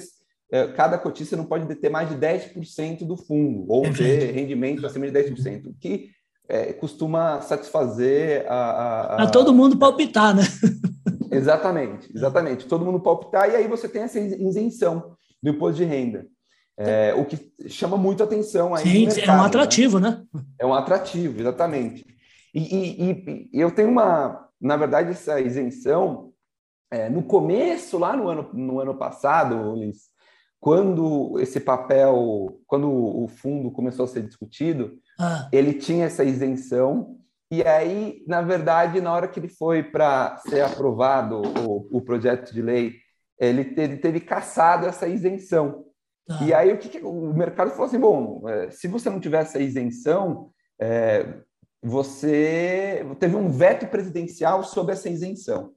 É, 0.51 0.67
cada 0.67 0.97
cotista 0.97 1.37
não 1.37 1.45
pode 1.45 1.73
ter 1.75 1.89
mais 1.89 2.09
de 2.09 2.15
10% 2.15 3.05
do 3.05 3.15
fundo, 3.15 3.65
ou 3.67 3.85
é 3.85 3.91
ter 3.91 4.31
rendimento 4.31 4.85
acima 4.85 5.09
de 5.09 5.13
10%, 5.13 5.67
o 5.67 5.73
que 5.79 6.09
é, 6.47 6.73
costuma 6.73 7.39
satisfazer 7.41 8.45
a, 8.47 8.55
a, 8.55 9.01
a... 9.01 9.23
a 9.23 9.27
todo 9.27 9.53
mundo 9.53 9.77
palpitar, 9.77 10.35
né? 10.35 10.41
Exatamente, 11.31 12.11
exatamente. 12.13 12.65
Todo 12.65 12.83
mundo 12.83 12.99
palpitar, 12.99 13.49
e 13.49 13.55
aí 13.55 13.67
você 13.67 13.87
tem 13.87 14.01
essa 14.01 14.19
isenção 14.19 15.15
do 15.41 15.51
imposto 15.51 15.77
de 15.77 15.85
renda. 15.85 16.25
É, 16.79 17.13
o 17.13 17.25
que 17.25 17.37
chama 17.67 17.97
muito 17.97 18.23
atenção 18.23 18.73
aí. 18.73 18.83
Sim, 18.83 19.05
mercado, 19.07 19.29
é 19.29 19.41
um 19.41 19.43
atrativo, 19.43 19.99
né? 19.99 20.25
né? 20.33 20.41
É 20.59 20.65
um 20.65 20.73
atrativo, 20.73 21.39
exatamente. 21.39 22.05
E, 22.53 22.59
e, 22.59 23.49
e, 23.53 23.59
eu 23.59 23.69
tenho 23.71 23.89
uma, 23.89 24.47
na 24.59 24.77
verdade, 24.77 25.11
essa 25.11 25.39
isenção, 25.41 26.31
é, 26.89 27.09
no 27.09 27.21
começo, 27.21 27.97
lá 27.97 28.15
no 28.15 28.29
ano, 28.29 28.49
no 28.53 28.79
ano 28.79 28.95
passado, 28.95 29.55
Luiz, 29.73 30.09
quando 30.59 31.37
esse 31.39 31.59
papel, 31.59 32.61
quando 32.65 32.89
o 32.89 33.27
fundo 33.27 33.71
começou 33.71 34.05
a 34.05 34.07
ser 34.07 34.23
discutido, 34.23 34.97
ah. 35.19 35.49
ele 35.51 35.73
tinha 35.73 36.05
essa 36.05 36.23
isenção 36.23 37.19
e 37.51 37.63
aí, 37.63 38.23
na 38.27 38.41
verdade, 38.41 39.01
na 39.01 39.11
hora 39.11 39.27
que 39.27 39.39
ele 39.39 39.47
foi 39.47 39.81
para 39.81 40.37
ser 40.37 40.61
aprovado 40.61 41.41
o, 41.67 41.97
o, 41.97 42.01
projeto 42.01 42.53
de 42.53 42.61
lei, 42.61 42.93
ele, 43.39 43.73
ele 43.75 43.97
teve 43.97 44.19
caçado 44.19 44.85
essa 44.85 45.07
isenção. 45.07 45.85
Tá. 46.29 46.43
E 46.43 46.53
aí 46.53 46.71
o 46.71 46.77
que, 46.77 46.99
o 46.99 47.33
mercado 47.33 47.71
falou 47.71 47.87
assim, 47.87 47.99
bom, 47.99 48.47
é, 48.47 48.69
se 48.69 48.87
você 48.87 49.09
não 49.09 49.19
tiver 49.19 49.41
essa 49.41 49.57
isenção, 49.59 50.51
é, 50.79 51.25
você 51.81 53.03
teve 53.19 53.35
um 53.35 53.49
veto 53.49 53.87
presidencial 53.87 54.63
sobre 54.63 54.93
essa 54.93 55.09
isenção. 55.09 55.71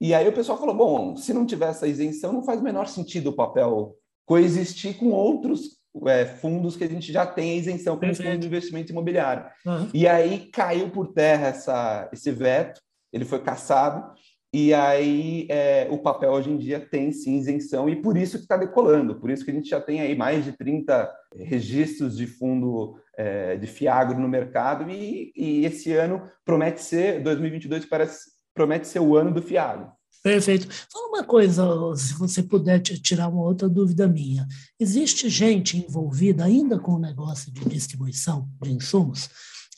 E 0.00 0.14
aí 0.14 0.26
o 0.26 0.32
pessoal 0.32 0.58
falou, 0.58 0.74
bom, 0.74 1.14
se 1.14 1.34
não 1.34 1.44
tiver 1.44 1.68
essa 1.68 1.86
isenção, 1.86 2.32
não 2.32 2.42
faz 2.42 2.58
o 2.58 2.64
menor 2.64 2.88
sentido 2.88 3.28
o 3.28 3.36
papel 3.36 3.94
coexistir 4.24 4.96
com 4.96 5.10
outros 5.10 5.78
é, 6.06 6.24
fundos 6.24 6.74
que 6.74 6.84
a 6.84 6.88
gente 6.88 7.12
já 7.12 7.26
tem 7.26 7.50
a 7.50 7.56
isenção 7.56 7.98
como 7.98 8.14
fundo 8.14 8.38
de 8.38 8.46
investimento 8.46 8.92
imobiliário. 8.92 9.44
Uhum. 9.66 9.90
E 9.92 10.08
aí 10.08 10.48
caiu 10.50 10.88
por 10.90 11.12
terra 11.12 11.48
essa, 11.48 12.08
esse 12.10 12.30
veto, 12.30 12.80
ele 13.12 13.26
foi 13.26 13.42
caçado, 13.42 14.10
e 14.52 14.74
aí 14.74 15.46
é, 15.48 15.88
o 15.90 15.98
papel 15.98 16.30
hoje 16.30 16.50
em 16.50 16.58
dia 16.58 16.78
tem 16.78 17.10
sim 17.10 17.36
isenção, 17.36 17.88
e 17.88 17.96
por 17.96 18.16
isso 18.16 18.36
que 18.36 18.44
está 18.44 18.56
decolando, 18.56 19.14
por 19.14 19.30
isso 19.30 19.44
que 19.44 19.50
a 19.50 19.54
gente 19.54 19.68
já 19.68 19.80
tem 19.80 20.00
aí 20.00 20.14
mais 20.14 20.44
de 20.44 20.52
30 20.52 21.10
registros 21.36 22.16
de 22.16 22.26
fundo 22.26 22.96
é, 23.16 23.56
de 23.56 23.66
Fiagro 23.66 24.18
no 24.18 24.28
mercado, 24.28 24.90
e, 24.90 25.32
e 25.34 25.64
esse 25.64 25.92
ano 25.92 26.22
promete 26.44 26.82
ser, 26.82 27.22
2022 27.22 27.86
parece, 27.86 28.30
promete 28.54 28.86
ser 28.86 29.00
o 29.00 29.16
ano 29.16 29.32
do 29.32 29.40
Fiagro. 29.40 29.90
Perfeito. 30.22 30.68
Fala 30.92 31.08
uma 31.08 31.24
coisa, 31.24 31.66
se 31.96 32.14
você 32.14 32.42
puder 32.42 32.78
tirar 32.80 33.28
uma 33.28 33.42
outra 33.42 33.68
dúvida 33.68 34.06
minha. 34.06 34.46
Existe 34.78 35.28
gente 35.28 35.76
envolvida 35.76 36.44
ainda 36.44 36.78
com 36.78 36.92
o 36.92 36.98
negócio 36.98 37.52
de 37.52 37.64
distribuição 37.64 38.48
de 38.62 38.70
insumos 38.70 39.28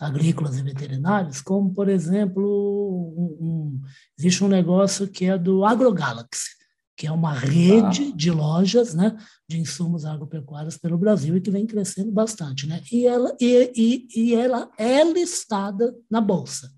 agrícolas 0.00 0.58
e 0.58 0.62
veterinários, 0.62 1.40
como, 1.40 1.72
por 1.72 1.88
exemplo, 1.88 2.42
um, 3.16 3.46
um, 3.46 3.82
existe 4.18 4.42
um 4.42 4.48
negócio 4.48 5.08
que 5.08 5.26
é 5.26 5.38
do 5.38 5.64
AgroGalaxy, 5.64 6.50
que 6.96 7.06
é 7.06 7.12
uma 7.12 7.32
rede 7.32 8.10
ah. 8.12 8.16
de 8.16 8.30
lojas 8.30 8.94
né, 8.94 9.16
de 9.48 9.58
insumos 9.58 10.04
agropecuários 10.04 10.76
pelo 10.76 10.98
Brasil 10.98 11.36
e 11.36 11.40
que 11.40 11.50
vem 11.50 11.66
crescendo 11.66 12.10
bastante. 12.10 12.66
Né? 12.66 12.82
E, 12.90 13.06
ela, 13.06 13.36
e, 13.40 13.72
e, 13.76 14.08
e 14.16 14.34
ela 14.34 14.70
é 14.78 15.04
listada 15.04 15.94
na 16.10 16.20
Bolsa 16.20 16.73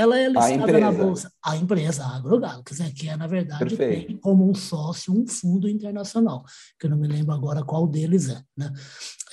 ela 0.00 0.18
é 0.18 0.28
listada 0.28 0.80
na 0.80 0.90
bolsa, 0.90 1.32
a 1.44 1.56
empresa 1.56 2.04
a 2.04 2.16
AgroGalaxy, 2.16 2.92
que 2.92 3.08
é, 3.08 3.16
na 3.16 3.26
verdade, 3.26 3.76
Perfeito. 3.76 4.06
tem 4.06 4.16
como 4.16 4.48
um 4.48 4.54
sócio 4.54 5.12
um 5.12 5.26
fundo 5.26 5.68
internacional, 5.68 6.44
que 6.78 6.86
eu 6.86 6.90
não 6.90 6.96
me 6.96 7.06
lembro 7.06 7.34
agora 7.34 7.62
qual 7.62 7.86
deles 7.86 8.30
é. 8.30 8.42
Né? 8.56 8.72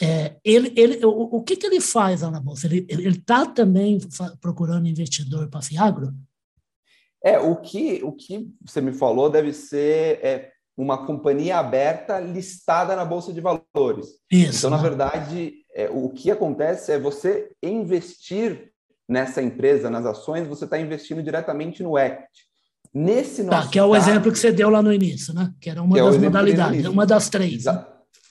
É, 0.01 0.35
ele, 0.43 0.73
ele, 0.75 1.05
o, 1.05 1.37
o 1.37 1.43
que, 1.43 1.55
que 1.55 1.65
ele 1.65 1.81
faz 1.81 2.21
lá 2.21 2.31
na 2.31 2.39
bolsa? 2.39 2.67
Ele 2.67 3.09
está 3.09 3.45
também 3.45 3.99
procurando 4.41 4.87
investidor 4.87 5.49
para 5.49 5.61
Fiagro? 5.61 6.13
É, 7.23 7.39
o 7.39 7.55
que, 7.55 8.01
o 8.03 8.11
que 8.11 8.47
você 8.63 8.79
me 8.79 8.93
falou 8.93 9.29
deve 9.29 9.51
ser 9.53 10.19
é, 10.23 10.51
uma 10.77 11.05
companhia 11.05 11.57
aberta 11.57 12.19
listada 12.19 12.95
na 12.95 13.03
Bolsa 13.03 13.33
de 13.33 13.41
Valores. 13.41 14.19
Isso, 14.31 14.59
então, 14.59 14.69
né? 14.69 14.77
na 14.77 14.81
verdade, 14.81 15.53
é, 15.73 15.89
o 15.89 16.09
que 16.09 16.29
acontece 16.29 16.91
é 16.91 16.99
você 16.99 17.51
investir 17.63 18.71
nessa 19.07 19.41
empresa, 19.41 19.89
nas 19.89 20.05
ações, 20.05 20.47
você 20.47 20.65
está 20.65 20.77
investindo 20.79 21.23
diretamente 21.23 21.81
no 21.81 21.97
equity. 21.97 22.47
Nesse 22.93 23.43
tá, 23.43 23.51
nosso 23.51 23.67
tá, 23.67 23.71
que 23.71 23.79
é 23.79 23.83
o 23.83 23.91
caso, 23.91 24.09
exemplo 24.09 24.31
que 24.31 24.39
você 24.39 24.51
deu 24.51 24.69
lá 24.69 24.81
no 24.81 24.91
início, 24.91 25.33
né? 25.33 25.53
Que 25.61 25.69
era 25.69 25.81
uma 25.81 25.97
é 25.97 26.03
das 26.03 26.17
modalidades, 26.17 26.85
uma 26.85 27.05
das 27.05 27.29
três. 27.29 27.65
Né? 27.65 27.85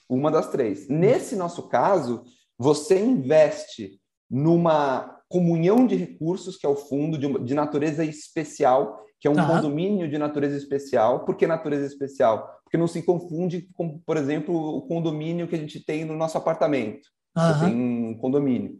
Uma 0.08 0.30
das 0.30 0.50
três. 0.50 0.88
Nesse 0.88 1.36
nosso 1.36 1.68
caso, 1.68 2.24
você 2.58 2.98
investe 2.98 4.00
numa 4.30 5.16
comunhão 5.28 5.86
de 5.86 5.96
recursos, 5.96 6.56
que 6.56 6.66
é 6.66 6.68
o 6.68 6.76
fundo 6.76 7.18
de, 7.18 7.44
de 7.44 7.54
natureza 7.54 8.04
especial, 8.04 9.04
que 9.20 9.26
é 9.26 9.30
um 9.30 9.34
tá. 9.34 9.46
condomínio 9.46 10.08
de 10.08 10.18
natureza 10.18 10.56
especial. 10.56 11.24
Por 11.24 11.36
que 11.36 11.46
natureza 11.46 11.86
especial? 11.86 12.48
Porque 12.64 12.76
não 12.76 12.86
se 12.86 13.02
confunde 13.02 13.68
com, 13.74 13.98
por 13.98 14.16
exemplo, 14.16 14.54
o 14.54 14.82
condomínio 14.82 15.48
que 15.48 15.54
a 15.54 15.58
gente 15.58 15.84
tem 15.84 16.04
no 16.04 16.16
nosso 16.16 16.36
apartamento. 16.38 17.08
Uhum. 17.36 17.42
Você 17.42 17.64
tem 17.66 17.74
um 17.74 18.18
condomínio 18.18 18.78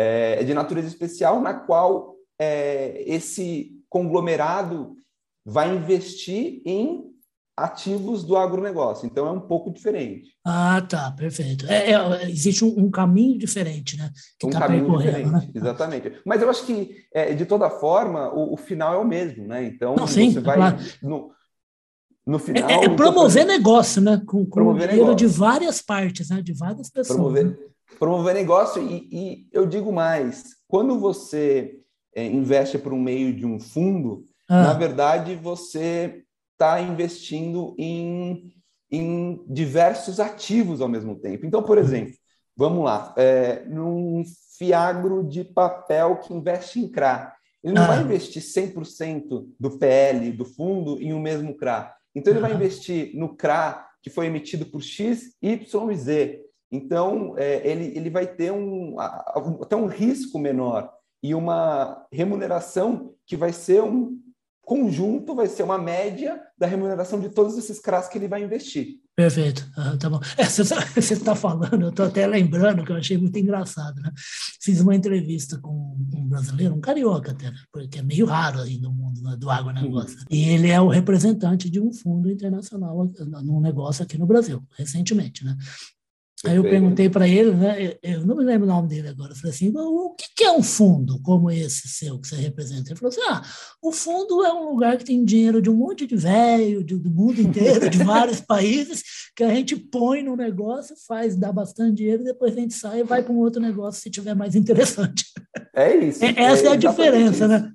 é, 0.00 0.44
de 0.44 0.54
natureza 0.54 0.86
especial, 0.86 1.40
na 1.40 1.52
qual 1.52 2.14
é, 2.40 3.02
esse 3.04 3.72
conglomerado 3.90 4.94
vai 5.44 5.74
investir 5.74 6.62
em 6.64 7.04
ativos 7.56 8.22
do 8.22 8.36
agronegócio. 8.36 9.06
Então 9.06 9.26
é 9.26 9.32
um 9.32 9.40
pouco 9.40 9.72
diferente. 9.72 10.30
Ah, 10.46 10.80
tá, 10.88 11.10
perfeito. 11.10 11.66
É, 11.66 11.90
é 11.90 12.30
existe 12.30 12.64
um, 12.64 12.78
um, 12.78 12.88
caminho 12.88 13.36
diferente, 13.36 13.96
né? 13.96 14.12
Que 14.38 14.46
um 14.46 14.50
tá 14.50 14.60
caminho 14.60 14.96
diferente, 14.96 15.30
né? 15.30 15.50
exatamente. 15.52 16.12
Mas 16.24 16.40
eu 16.40 16.48
acho 16.48 16.64
que, 16.64 17.04
é, 17.12 17.34
de 17.34 17.44
toda 17.44 17.68
forma, 17.68 18.32
o, 18.32 18.54
o, 18.54 18.56
final 18.56 18.94
é 18.94 18.98
o 18.98 19.04
mesmo, 19.04 19.48
né? 19.48 19.64
Então 19.64 19.96
Não, 19.96 20.06
sim, 20.06 20.30
você 20.30 20.38
vai. 20.38 20.58
Claro. 20.58 20.78
No, 21.02 21.32
no 22.24 22.38
final. 22.38 22.70
É, 22.70 22.84
é 22.84 22.88
promover 22.88 23.44
negócio, 23.44 24.00
né? 24.00 24.22
Com, 24.24 24.44
com 24.44 24.50
promover 24.50 24.90
dinheiro 24.90 25.08
negócio. 25.08 25.26
de 25.28 25.34
várias 25.34 25.82
partes, 25.82 26.28
né? 26.28 26.40
De 26.40 26.52
várias 26.52 26.88
pessoas. 26.88 27.16
Promover, 27.16 27.46
né? 27.46 27.56
Promover 27.98 28.34
negócio 28.34 28.82
e, 28.82 29.08
e 29.10 29.48
eu 29.52 29.66
digo 29.66 29.92
mais, 29.92 30.56
quando 30.66 30.98
você 30.98 31.78
é, 32.14 32.24
investe 32.24 32.78
por 32.78 32.92
um 32.92 33.00
meio 33.00 33.34
de 33.34 33.46
um 33.46 33.58
fundo, 33.58 34.24
ah. 34.48 34.64
na 34.64 34.72
verdade 34.72 35.34
você 35.34 36.22
está 36.54 36.80
investindo 36.80 37.74
em 37.78 38.52
em 38.90 39.44
diversos 39.46 40.18
ativos 40.18 40.80
ao 40.80 40.88
mesmo 40.88 41.14
tempo. 41.16 41.44
Então, 41.44 41.62
por 41.62 41.78
exemplo, 41.78 42.14
vamos 42.56 42.84
lá, 42.84 43.14
é, 43.16 43.64
num 43.66 44.24
fiagro 44.56 45.24
de 45.24 45.44
papel 45.44 46.16
que 46.16 46.32
investe 46.32 46.80
em 46.80 46.88
CRA, 46.88 47.32
ele 47.62 47.74
não 47.74 47.84
ah. 47.84 47.88
vai 47.88 48.00
investir 48.02 48.42
100% 48.42 49.46
do 49.58 49.78
PL 49.78 50.32
do 50.32 50.44
fundo 50.44 51.00
em 51.00 51.12
um 51.12 51.20
mesmo 51.20 51.56
CRA. 51.56 51.94
Então, 52.14 52.32
ele 52.32 52.40
vai 52.40 52.54
investir 52.54 53.14
no 53.14 53.36
CRA 53.36 53.86
que 54.02 54.10
foi 54.10 54.26
emitido 54.26 54.64
por 54.64 54.82
X, 54.82 55.34
Y 55.42 55.90
e 55.90 55.96
Z. 55.96 56.40
Então, 56.70 57.34
é, 57.36 57.66
ele, 57.68 57.96
ele 57.96 58.10
vai 58.10 58.26
ter 58.26 58.52
um, 58.52 58.96
até 59.00 59.74
um 59.74 59.86
risco 59.86 60.38
menor 60.38 60.92
e 61.22 61.34
uma 61.34 62.06
remuneração 62.12 63.14
que 63.26 63.36
vai 63.36 63.52
ser 63.52 63.82
um 63.82 64.18
conjunto, 64.62 65.34
vai 65.34 65.46
ser 65.46 65.62
uma 65.62 65.78
média 65.78 66.38
da 66.56 66.66
remuneração 66.66 67.18
de 67.18 67.30
todos 67.30 67.56
esses 67.56 67.80
CRAs 67.80 68.06
que 68.06 68.18
ele 68.18 68.28
vai 68.28 68.42
investir. 68.42 69.00
Perfeito, 69.16 69.68
ah, 69.76 69.96
tá 69.96 70.08
bom. 70.08 70.20
É, 70.36 70.44
você 70.44 70.62
está 71.14 71.34
falando, 71.34 71.82
eu 71.82 71.88
estou 71.88 72.06
até 72.06 72.24
lembrando 72.26 72.84
que 72.84 72.92
eu 72.92 72.96
achei 72.96 73.16
muito 73.16 73.36
engraçado, 73.36 74.00
né? 74.00 74.12
Fiz 74.60 74.80
uma 74.80 74.94
entrevista 74.94 75.58
com 75.58 75.96
um 76.14 76.28
brasileiro, 76.28 76.74
um 76.74 76.80
carioca 76.80 77.32
até, 77.32 77.50
né? 77.50 77.56
porque 77.72 77.98
é 77.98 78.02
meio 78.02 78.26
raro 78.26 78.60
aí 78.60 78.78
no 78.78 78.92
mundo 78.92 79.20
né, 79.22 79.36
do 79.36 79.50
agronegócio. 79.50 80.18
Uhum. 80.18 80.24
E 80.30 80.50
ele 80.50 80.68
é 80.68 80.80
o 80.80 80.86
representante 80.86 81.68
de 81.68 81.80
um 81.80 81.92
fundo 81.92 82.30
internacional 82.30 83.10
num 83.42 83.60
negócio 83.60 84.04
aqui 84.04 84.16
no 84.16 84.26
Brasil, 84.26 84.62
recentemente, 84.76 85.44
né? 85.44 85.56
Aí 86.46 86.56
eu 86.56 86.62
perguntei 86.62 87.08
para 87.08 87.26
ele, 87.26 87.50
né, 87.50 87.96
eu 88.02 88.24
não 88.24 88.36
me 88.36 88.44
lembro 88.44 88.64
o 88.64 88.70
nome 88.70 88.88
dele 88.88 89.08
agora, 89.08 89.32
eu 89.32 89.36
falei 89.36 89.50
assim, 89.50 89.72
o 89.74 90.14
que 90.14 90.44
é 90.44 90.52
um 90.52 90.62
fundo 90.62 91.20
como 91.22 91.50
esse 91.50 91.88
seu 91.88 92.18
que 92.18 92.28
você 92.28 92.36
representa? 92.36 92.90
Ele 92.90 92.98
falou 92.98 93.10
assim, 93.10 93.20
ah, 93.28 93.42
o 93.82 93.90
fundo 93.90 94.44
é 94.44 94.52
um 94.52 94.70
lugar 94.70 94.96
que 94.96 95.04
tem 95.04 95.24
dinheiro 95.24 95.60
de 95.60 95.68
um 95.68 95.74
monte 95.74 96.06
de 96.06 96.14
velho, 96.14 96.84
do 96.84 97.10
mundo 97.10 97.40
inteiro, 97.40 97.90
de 97.90 97.98
vários 97.98 98.40
países, 98.46 99.02
que 99.34 99.42
a 99.42 99.52
gente 99.52 99.74
põe 99.74 100.22
no 100.22 100.36
negócio, 100.36 100.94
faz, 101.08 101.34
dá 101.34 101.50
bastante 101.50 101.96
dinheiro, 101.96 102.22
depois 102.22 102.56
a 102.56 102.60
gente 102.60 102.74
sai 102.74 103.00
e 103.00 103.04
vai 103.04 103.22
para 103.22 103.32
um 103.32 103.38
outro 103.38 103.60
negócio 103.60 104.00
se 104.00 104.10
tiver 104.10 104.34
mais 104.34 104.54
interessante. 104.54 105.24
É 105.74 105.96
isso. 105.96 106.20
É, 106.28 106.42
essa 106.42 106.66
é, 106.66 106.68
é 106.68 106.72
a 106.72 106.76
diferença, 106.76 107.44
isso. 107.44 107.48
né? 107.48 107.72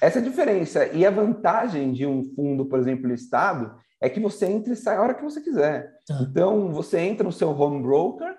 Essa 0.00 0.18
é 0.18 0.22
a 0.22 0.24
diferença. 0.24 0.86
E 0.86 1.04
a 1.04 1.10
vantagem 1.10 1.92
de 1.92 2.06
um 2.06 2.22
fundo, 2.34 2.66
por 2.66 2.78
exemplo, 2.78 3.08
listado, 3.08 3.74
é 4.00 4.08
que 4.08 4.20
você 4.20 4.46
entra 4.46 4.72
e 4.72 4.76
sai 4.76 4.96
a 4.96 5.02
hora 5.02 5.14
que 5.14 5.22
você 5.22 5.40
quiser. 5.40 5.92
Tá. 6.06 6.18
Então, 6.22 6.72
você 6.72 6.98
entra 7.00 7.24
no 7.24 7.32
seu 7.32 7.50
home 7.50 7.82
broker, 7.82 8.34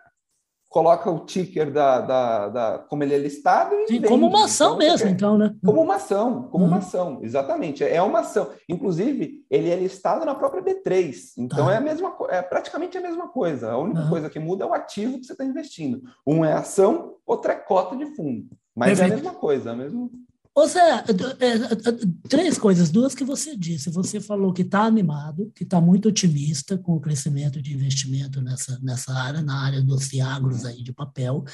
coloca 0.72 1.12
o 1.12 1.26
ticker 1.26 1.70
da, 1.70 2.00
da, 2.00 2.48
da 2.48 2.78
como 2.80 3.04
ele 3.04 3.14
é 3.14 3.18
listado 3.18 3.76
e 3.76 3.88
Sim, 3.88 3.94
vende. 3.96 4.08
como 4.08 4.26
uma 4.26 4.46
ação 4.46 4.76
então, 4.76 4.78
mesmo, 4.78 5.10
então, 5.10 5.38
né? 5.38 5.54
Como 5.64 5.82
uma 5.82 5.96
ação, 5.96 6.44
como 6.44 6.64
uhum. 6.64 6.72
uma 6.72 6.78
ação, 6.78 7.20
exatamente. 7.22 7.84
É 7.84 8.02
uma 8.02 8.22
ação. 8.22 8.50
Inclusive, 8.70 9.46
ele 9.52 9.70
é 9.70 9.76
listado 9.76 10.26
na 10.26 10.34
própria 10.34 10.64
B3. 10.64 11.34
Então 11.38 11.66
tá. 11.66 11.74
é 11.74 11.78
a 11.78 11.82
mesma 11.82 12.16
é 12.30 12.42
praticamente 12.42 12.98
a 12.98 13.02
mesma 13.02 13.28
coisa. 13.28 13.72
A 13.72 13.78
única 13.78 14.00
uhum. 14.00 14.10
coisa 14.10 14.30
que 14.30 14.40
muda 14.40 14.64
é 14.64 14.68
o 14.68 14.74
ativo 14.74 15.20
que 15.20 15.26
você 15.26 15.34
está 15.34 15.44
investindo. 15.44 16.02
Um 16.26 16.46
é 16.46 16.54
ação, 16.54 17.16
outra 17.26 17.52
é 17.52 17.58
cota 17.58 17.96
de 17.98 18.06
fundo. 18.16 18.48
Mas 18.74 18.98
Perfeito. 18.98 19.12
é 19.12 19.14
a 19.14 19.18
mesma 19.18 19.34
coisa, 19.38 19.72
a 19.72 19.76
mesma. 19.76 20.10
Ou 20.54 20.68
seja, 20.68 21.06
é, 21.40 21.48
é, 21.48 22.28
três 22.28 22.58
coisas, 22.58 22.90
duas 22.90 23.16
que 23.16 23.24
você 23.24 23.56
disse. 23.56 23.90
Você 23.90 24.20
falou 24.20 24.52
que 24.52 24.64
está 24.64 24.82
animado, 24.82 25.50
que 25.56 25.64
está 25.64 25.80
muito 25.80 26.10
otimista 26.10 26.78
com 26.78 26.94
o 26.94 27.00
crescimento 27.00 27.62
de 27.62 27.74
investimento 27.74 28.42
nessa, 28.42 28.78
nessa 28.82 29.14
área, 29.14 29.42
na 29.42 29.64
área 29.64 29.82
dos 29.82 30.08
fiagros 30.08 30.66
aí 30.66 30.84
de 30.84 30.92
papel. 30.92 31.46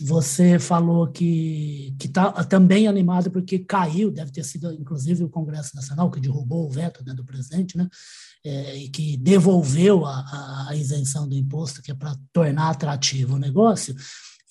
Você 0.00 0.58
falou 0.58 1.08
que 1.08 1.94
está 2.02 2.32
também 2.44 2.88
animado 2.88 3.30
porque 3.30 3.58
caiu, 3.58 4.10
deve 4.10 4.32
ter 4.32 4.44
sido 4.44 4.72
inclusive 4.72 5.22
o 5.22 5.28
Congresso 5.28 5.76
Nacional 5.76 6.10
que 6.10 6.20
derrubou 6.20 6.66
o 6.66 6.70
veto 6.70 7.04
né, 7.04 7.12
do 7.12 7.24
presidente, 7.24 7.76
né? 7.76 7.86
É, 8.42 8.74
e 8.74 8.88
que 8.88 9.18
devolveu 9.18 10.06
a, 10.06 10.68
a, 10.70 10.74
isenção 10.74 11.28
do 11.28 11.34
imposto, 11.34 11.82
que 11.82 11.90
é 11.90 11.94
para 11.94 12.16
tornar 12.32 12.70
atrativo 12.70 13.34
o 13.34 13.38
negócio. 13.38 13.94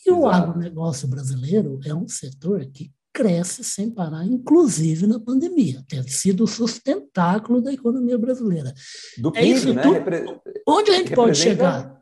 E 0.05 0.11
Exato. 0.11 0.21
o 0.21 0.27
agronegócio 0.29 1.07
brasileiro 1.07 1.79
é 1.83 1.95
um 1.95 2.07
setor 2.07 2.63
que 2.67 2.91
cresce 3.13 3.63
sem 3.63 3.89
parar, 3.89 4.25
inclusive 4.25 5.07
na 5.07 5.19
pandemia. 5.19 5.83
Tem 5.87 6.01
sido 6.07 6.43
o 6.43 6.47
sustentáculo 6.47 7.61
da 7.61 7.73
economia 7.73 8.17
brasileira. 8.17 8.73
Do 9.17 9.31
PIB, 9.31 9.45
é 9.45 9.49
isso, 9.49 9.73
né? 9.73 9.81
Repre... 9.83 10.39
Onde 10.67 10.91
a 10.91 10.93
gente 10.95 11.13
pode 11.13 11.37
chegar? 11.37 11.99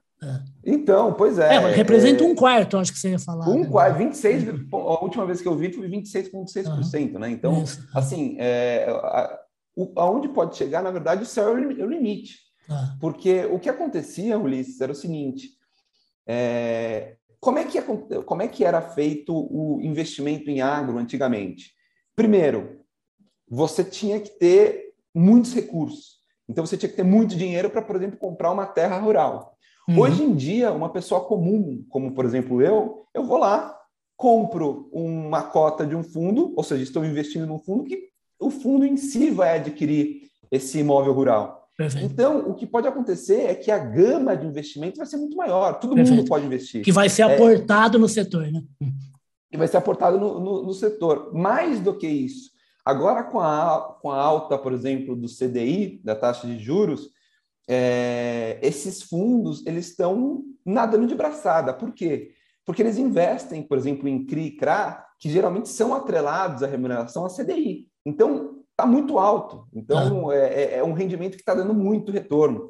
Então, 0.65 1.13
pois 1.13 1.37
é. 1.37 1.55
é 1.55 1.71
representa 1.71 2.23
é... 2.23 2.27
um 2.27 2.35
quarto, 2.35 2.77
acho 2.77 2.91
que 2.91 2.99
você 2.99 3.11
ia 3.11 3.19
falar. 3.19 3.47
Um 3.49 3.61
né? 3.61 3.69
quarto, 3.69 3.97
26, 3.97 4.49
a 4.71 5.03
última 5.03 5.25
vez 5.25 5.41
que 5.41 5.47
eu 5.47 5.55
vi 5.55 5.71
foi 5.71 5.87
26,6%, 5.87 7.13
uhum. 7.13 7.19
né? 7.19 7.29
Então, 7.29 7.63
isso. 7.63 7.87
assim, 7.93 8.35
é, 8.39 8.87
a, 8.89 9.39
aonde 9.95 10.29
pode 10.29 10.57
chegar, 10.57 10.81
na 10.81 10.91
verdade, 10.91 11.23
o 11.23 11.25
céu 11.25 11.49
é 11.49 11.61
o 11.61 11.71
é 11.71 11.85
limite. 11.85 12.39
Ah. 12.69 12.95
Porque 12.99 13.45
o 13.45 13.59
que 13.59 13.69
acontecia, 13.69 14.37
Ulisses, 14.37 14.81
era 14.81 14.91
o 14.91 14.95
seguinte, 14.95 15.49
é, 16.25 17.16
como 17.39 17.59
é, 17.59 17.65
que, 17.65 17.81
como 18.25 18.41
é 18.41 18.47
que 18.47 18.63
era 18.63 18.81
feito 18.81 19.33
o 19.33 19.79
investimento 19.81 20.49
em 20.49 20.61
agro 20.61 20.97
antigamente? 20.97 21.71
Primeiro, 22.15 22.81
você 23.49 23.83
tinha 23.83 24.19
que 24.19 24.31
ter 24.37 24.93
muitos 25.13 25.53
recursos. 25.53 26.17
Então, 26.49 26.65
você 26.65 26.77
tinha 26.77 26.89
que 26.89 26.95
ter 26.95 27.03
muito 27.03 27.35
dinheiro 27.35 27.69
para, 27.69 27.81
por 27.81 27.95
exemplo, 27.95 28.17
comprar 28.17 28.51
uma 28.51 28.65
terra 28.65 28.97
rural. 28.99 29.57
Uhum. 29.87 29.99
Hoje 29.99 30.23
em 30.23 30.35
dia, 30.35 30.71
uma 30.71 30.89
pessoa 30.89 31.23
comum, 31.23 31.85
como 31.89 32.13
por 32.13 32.25
exemplo 32.25 32.61
eu, 32.61 33.05
eu 33.13 33.23
vou 33.23 33.37
lá, 33.37 33.77
compro 34.17 34.89
uma 34.91 35.43
cota 35.43 35.85
de 35.85 35.95
um 35.95 36.03
fundo, 36.03 36.53
ou 36.57 36.63
seja, 36.63 36.83
estou 36.83 37.05
investindo 37.05 37.45
num 37.45 37.59
fundo 37.59 37.85
que 37.85 38.09
o 38.39 38.49
fundo 38.49 38.85
em 38.85 38.97
si 38.97 39.29
vai 39.29 39.57
adquirir 39.57 40.23
esse 40.51 40.79
imóvel 40.79 41.13
rural. 41.13 41.66
Perfeito. 41.77 42.11
Então, 42.11 42.39
o 42.49 42.55
que 42.55 42.65
pode 42.65 42.87
acontecer 42.87 43.41
é 43.41 43.53
que 43.53 43.69
a 43.69 43.77
gama 43.77 44.35
de 44.35 44.47
investimento 44.47 44.97
vai 44.97 45.05
ser 45.05 45.17
muito 45.17 45.37
maior. 45.37 45.79
Todo 45.79 45.93
Perfeito. 45.93 46.17
mundo 46.17 46.27
pode 46.27 46.43
investir. 46.43 46.83
Que 46.83 46.91
vai 46.91 47.07
ser 47.07 47.21
é, 47.21 47.25
aportado 47.25 47.99
no 47.99 48.09
setor, 48.09 48.51
né? 48.51 48.63
Que 49.51 49.57
vai 49.57 49.67
ser 49.67 49.77
aportado 49.77 50.19
no, 50.19 50.39
no, 50.39 50.63
no, 50.63 50.73
setor. 50.73 51.31
Mais 51.35 51.79
do 51.79 51.95
que 51.95 52.07
isso, 52.07 52.49
agora 52.83 53.23
com 53.23 53.39
a, 53.39 53.95
com 54.01 54.09
a 54.09 54.17
alta, 54.19 54.57
por 54.57 54.73
exemplo, 54.73 55.15
do 55.15 55.27
CDI, 55.27 56.01
da 56.03 56.15
taxa 56.15 56.47
de 56.47 56.57
juros, 56.57 57.11
é, 57.69 58.57
esses 58.63 59.03
fundos 59.03 59.63
eles 59.67 59.89
estão 59.89 60.43
nadando 60.65 61.05
de 61.05 61.13
braçada. 61.13 61.73
Por 61.73 61.93
quê? 61.93 62.31
Porque 62.65 62.81
eles 62.81 62.97
investem, 62.97 63.61
por 63.61 63.77
exemplo, 63.77 64.07
em 64.07 64.25
CRI 64.25 64.47
e 64.47 64.57
CRA, 64.57 65.05
que 65.19 65.29
geralmente 65.29 65.69
são 65.69 65.93
atrelados 65.93 66.63
à 66.63 66.67
remuneração 66.67 67.23
a 67.23 67.29
CDI. 67.29 67.87
Então, 68.03 68.56
está 68.77 68.85
muito 68.85 69.17
alto. 69.17 69.67
Então, 69.73 70.29
ah. 70.29 70.35
é, 70.35 70.75
é, 70.75 70.83
um 70.83 70.93
rendimento 70.93 71.33
que 71.33 71.41
está 71.41 71.55
dando 71.55 71.73
muito 71.73 72.11
retorno. 72.11 72.69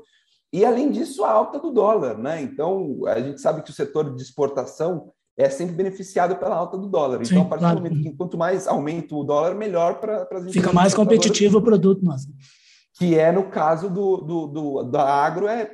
E, 0.53 0.63
além 0.63 0.89
disso, 0.89 1.25
a 1.25 1.31
alta 1.31 1.59
do 1.59 1.69
dólar. 1.69 2.17
Né? 2.17 2.41
Então, 2.41 3.01
a 3.05 3.19
gente 3.19 3.41
sabe 3.41 3.61
que 3.61 3.69
o 3.69 3.73
setor 3.73 4.15
de 4.15 4.21
exportação 4.21 5.11
é 5.37 5.49
sempre 5.49 5.75
beneficiado 5.75 6.37
pela 6.37 6.55
alta 6.55 6.77
do 6.77 6.87
dólar. 6.87 7.23
Sim, 7.25 7.35
então, 7.35 7.45
a 7.45 7.49
partir 7.49 7.63
claro. 7.63 7.75
do 7.75 7.83
momento 7.83 8.01
que 8.01 8.15
quanto 8.15 8.37
mais 8.37 8.67
aumenta 8.67 9.13
o 9.13 9.23
dólar, 9.23 9.53
melhor 9.53 9.99
para 9.99 10.21
as 10.21 10.27
empresas. 10.29 10.53
Fica 10.53 10.73
mais 10.73 10.93
competitivo 10.93 11.57
o 11.57 11.61
produto. 11.61 12.01
Que 12.97 13.19
é 13.19 13.31
no 13.31 13.49
caso 13.49 13.89
do, 13.89 14.17
do, 14.17 14.47
do, 14.47 14.83
da 14.83 15.03
agro, 15.03 15.47
é, 15.47 15.69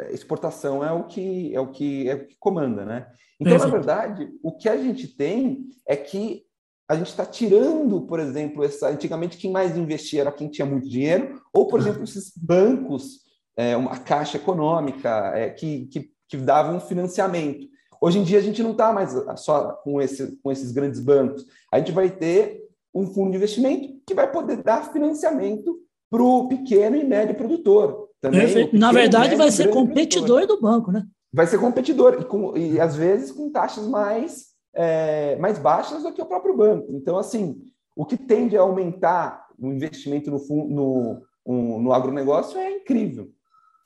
é 0.00 0.12
exportação 0.12 0.82
é 0.82 0.90
o 0.90 1.04
que 1.04 1.54
é 1.54 1.60
o 1.60 1.70
que 1.70 2.08
é 2.08 2.14
o 2.14 2.26
que 2.26 2.36
comanda, 2.40 2.84
né? 2.84 3.06
Então, 3.38 3.56
na 3.56 3.66
verdade, 3.66 4.28
o 4.42 4.50
que 4.50 4.68
a 4.68 4.76
gente 4.76 5.06
tem 5.06 5.66
é 5.86 5.94
que 5.94 6.42
a 6.88 6.96
gente 6.96 7.08
está 7.08 7.24
tirando, 7.24 8.02
por 8.02 8.20
exemplo, 8.20 8.62
essa. 8.62 8.88
Antigamente, 8.88 9.38
quem 9.38 9.50
mais 9.50 9.76
investia 9.76 10.20
era 10.20 10.32
quem 10.32 10.48
tinha 10.48 10.66
muito 10.66 10.88
dinheiro, 10.88 11.40
ou, 11.52 11.66
por 11.66 11.80
exemplo, 11.80 12.04
esses 12.04 12.32
bancos, 12.36 13.20
é, 13.56 13.76
uma 13.76 13.98
caixa 13.98 14.36
econômica 14.36 15.32
é, 15.34 15.50
que, 15.50 15.86
que, 15.86 16.10
que 16.28 16.36
davam 16.36 16.80
financiamento. 16.80 17.66
Hoje 18.00 18.18
em 18.18 18.22
dia, 18.22 18.38
a 18.38 18.42
gente 18.42 18.62
não 18.62 18.72
está 18.72 18.92
mais 18.92 19.14
só 19.36 19.72
com, 19.82 20.00
esse, 20.00 20.38
com 20.42 20.52
esses 20.52 20.72
grandes 20.72 21.00
bancos. 21.00 21.46
A 21.72 21.78
gente 21.78 21.92
vai 21.92 22.10
ter 22.10 22.62
um 22.94 23.06
fundo 23.06 23.30
de 23.30 23.36
investimento 23.38 23.94
que 24.06 24.14
vai 24.14 24.30
poder 24.30 24.62
dar 24.62 24.92
financiamento 24.92 25.78
para 26.10 26.22
o 26.22 26.48
pequeno 26.48 26.96
e 26.96 27.04
médio 27.04 27.34
produtor. 27.34 28.10
Também, 28.20 28.70
Na 28.72 28.92
verdade, 28.92 29.36
vai 29.36 29.50
ser 29.50 29.68
competidor 29.70 30.46
produtor. 30.46 30.56
do 30.56 30.60
banco, 30.60 30.92
né? 30.92 31.04
Vai 31.32 31.46
ser 31.46 31.58
competidor, 31.58 32.18
e, 32.20 32.24
com, 32.24 32.56
e 32.56 32.78
às 32.78 32.94
vezes 32.94 33.32
com 33.32 33.50
taxas 33.50 33.86
mais 33.88 34.53
é, 34.74 35.36
mais 35.36 35.58
baixas 35.58 36.02
do 36.02 36.12
que 36.12 36.22
o 36.22 36.26
próprio 36.26 36.56
banco. 36.56 36.88
Então, 36.90 37.16
assim, 37.16 37.62
o 37.96 38.04
que 38.04 38.16
tende 38.16 38.56
a 38.56 38.60
aumentar 38.60 39.46
o 39.58 39.68
investimento 39.68 40.30
no, 40.30 40.38
no, 40.68 41.22
no, 41.46 41.78
no 41.80 41.92
agronegócio 41.92 42.58
é 42.58 42.70
incrível. 42.70 43.32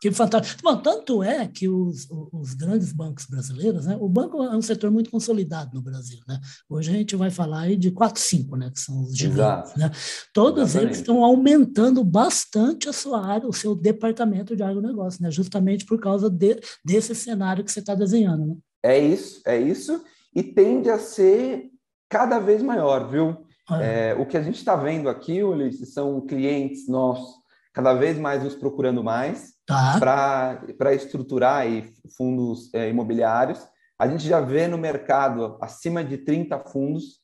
Que 0.01 0.13
fantástico. 0.13 0.63
Bom, 0.63 0.81
tanto 0.81 1.25
é 1.25 1.49
que 1.49 1.69
os, 1.69 2.07
os 2.33 2.55
grandes 2.55 2.93
bancos 2.93 3.27
brasileiros, 3.27 3.85
né? 3.85 3.99
O 4.01 4.09
banco 4.09 4.41
é 4.45 4.57
um 4.57 4.63
setor 4.63 4.93
muito 4.93 5.11
consolidado 5.11 5.75
no 5.75 5.83
Brasil, 5.83 6.21
né? 6.27 6.41
Hoje 6.71 6.91
a 6.91 6.93
gente 6.95 7.17
vai 7.17 7.31
falar 7.31 7.63
aí 7.63 7.77
de 7.77 7.91
quatro, 7.91 8.23
cinco, 8.23 8.55
né? 8.55 8.71
Que 8.71 8.79
são 8.79 9.03
os 9.03 9.17
gigantes, 9.17 9.75
né? 9.75 9.91
Todos 10.33 10.63
Exatamente. 10.63 10.87
eles 10.87 10.99
estão 10.99 11.25
aumentando 11.25 12.05
bastante 12.05 12.89
a 12.89 12.93
sua 12.93 13.27
área, 13.27 13.49
o 13.49 13.53
seu 13.53 13.75
departamento 13.75 14.55
de 14.55 14.63
agronegócio, 14.63 15.21
né? 15.21 15.33
Justamente 15.33 15.85
por 15.85 15.99
causa 15.99 16.31
de, 16.31 16.61
desse 16.85 17.13
cenário 17.13 17.65
que 17.65 17.73
você 17.73 17.81
está 17.81 17.97
desenhando, 17.97 18.47
né? 18.47 18.57
É 18.85 18.97
isso, 18.97 19.43
é 19.45 19.61
isso 19.61 20.01
e 20.39 20.43
tende 20.45 20.89
a 20.89 21.01
ser 21.01 21.69
cada 22.09 22.39
vez 22.39 22.63
maior, 22.63 23.11
viu? 23.11 23.45
É. 23.73 24.11
É, 24.11 24.15
o 24.15 24.25
que 24.25 24.37
a 24.37 24.43
gente 24.43 24.55
está 24.55 24.77
vendo 24.77 25.09
aqui, 25.09 25.43
Ulisses, 25.43 25.93
são 25.93 26.21
clientes 26.21 26.89
nossos 26.89 27.37
cada 27.75 27.93
vez 27.93 28.17
mais 28.17 28.45
nos 28.45 28.55
procurando 28.55 29.03
mais 29.03 29.55
tá. 29.67 29.99
para 29.99 30.95
estruturar 30.95 31.63
aí 31.63 31.93
fundos 32.17 32.73
é, 32.73 32.89
imobiliários. 32.89 33.59
A 33.99 34.07
gente 34.07 34.29
já 34.29 34.41
vê 34.41 34.69
no 34.69 34.79
mercado 34.79 35.59
acima 35.61 36.05
de 36.05 36.19
30 36.19 36.57
fundos, 36.71 37.19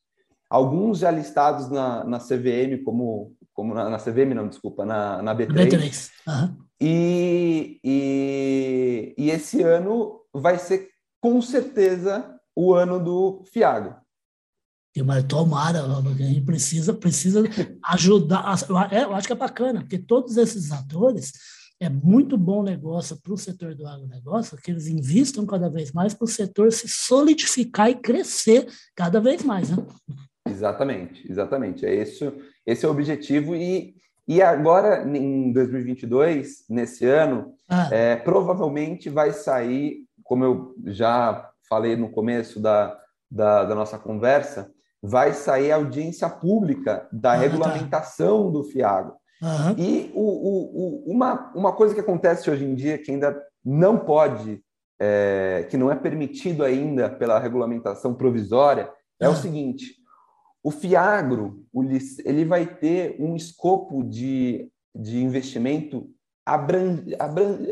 alguns 0.49 0.99
já 0.99 1.09
listados 1.09 1.69
na, 1.69 2.03
na 2.03 2.19
CVM, 2.19 2.83
como, 2.83 3.33
como 3.53 3.73
na, 3.73 3.89
na 3.89 3.97
CVM, 3.97 4.33
não, 4.33 4.49
desculpa, 4.49 4.83
na, 4.85 5.21
na 5.21 5.33
B3. 5.33 5.69
B3. 5.69 6.11
Uhum. 6.27 6.57
E, 6.81 7.79
e, 7.81 9.15
e 9.17 9.31
esse 9.31 9.61
ano 9.61 10.19
vai 10.33 10.57
ser 10.57 10.89
com 11.21 11.41
certeza 11.41 12.34
o 12.55 12.73
ano 12.73 13.03
do 13.03 13.43
Fiago. 13.51 13.95
Mas 15.03 15.25
tomara, 15.25 15.83
a 15.83 16.01
gente 16.01 16.41
precisa, 16.41 16.93
precisa 16.93 17.43
ajudar. 17.83 18.55
É, 18.91 19.03
eu 19.03 19.13
acho 19.13 19.27
que 19.27 19.33
é 19.33 19.35
bacana, 19.35 19.81
porque 19.81 19.97
todos 19.97 20.37
esses 20.37 20.71
atores 20.71 21.33
é 21.81 21.89
muito 21.89 22.37
bom 22.37 22.63
negócio 22.63 23.19
para 23.21 23.33
o 23.33 23.37
setor 23.37 23.75
do 23.75 23.85
agronegócio 23.85 24.57
que 24.57 24.71
eles 24.71 24.87
investam 24.87 25.45
cada 25.45 25.69
vez 25.69 25.91
mais 25.91 26.13
para 26.13 26.23
o 26.23 26.29
setor 26.29 26.71
se 26.71 26.87
solidificar 26.87 27.89
e 27.89 27.95
crescer 27.95 28.67
cada 28.95 29.19
vez 29.19 29.43
mais. 29.43 29.69
Né? 29.69 29.85
Exatamente, 30.47 31.29
exatamente. 31.29 31.85
É 31.85 31.93
esse, 31.93 32.31
esse 32.65 32.85
é 32.85 32.87
o 32.87 32.91
objetivo. 32.91 33.53
E, 33.53 33.95
e 34.25 34.41
agora, 34.41 35.05
em 35.05 35.51
2022, 35.51 36.63
nesse 36.69 37.05
ano, 37.05 37.53
ah. 37.67 37.89
é, 37.91 38.15
provavelmente 38.15 39.09
vai 39.09 39.33
sair, 39.33 40.05
como 40.23 40.45
eu 40.45 40.75
já 40.85 41.51
falei 41.67 41.95
no 41.95 42.09
começo 42.09 42.59
da, 42.59 42.97
da, 43.29 43.63
da 43.63 43.75
nossa 43.75 43.97
conversa, 43.97 44.71
vai 45.01 45.33
sair 45.33 45.71
a 45.71 45.75
audiência 45.75 46.29
pública 46.29 47.07
da 47.11 47.33
ah, 47.33 47.35
tá. 47.35 47.41
regulamentação 47.41 48.45
tá. 48.45 48.51
do 48.51 48.63
FIAGO. 48.63 49.13
Uhum. 49.41 49.75
E 49.77 50.11
o, 50.13 50.21
o, 50.21 51.09
o, 51.09 51.11
uma, 51.11 51.51
uma 51.53 51.73
coisa 51.73 51.93
que 51.93 51.99
acontece 51.99 52.49
hoje 52.49 52.65
em 52.65 52.73
dia 52.73 52.97
que 52.97 53.11
ainda 53.11 53.39
não 53.63 53.97
pode, 53.97 54.63
é, 54.99 55.67
que 55.69 55.77
não 55.77 55.91
é 55.91 55.95
permitido 55.95 56.63
ainda 56.63 57.09
pela 57.09 57.39
regulamentação 57.39 58.13
provisória, 58.13 58.89
é 59.19 59.27
uhum. 59.27 59.33
o 59.33 59.37
seguinte: 59.37 59.95
o 60.63 60.71
FIAGRO 60.71 61.63
ele 62.25 62.45
vai 62.45 62.65
ter 62.65 63.17
um 63.19 63.35
escopo 63.35 64.03
de, 64.03 64.69
de 64.95 65.23
investimento 65.23 66.09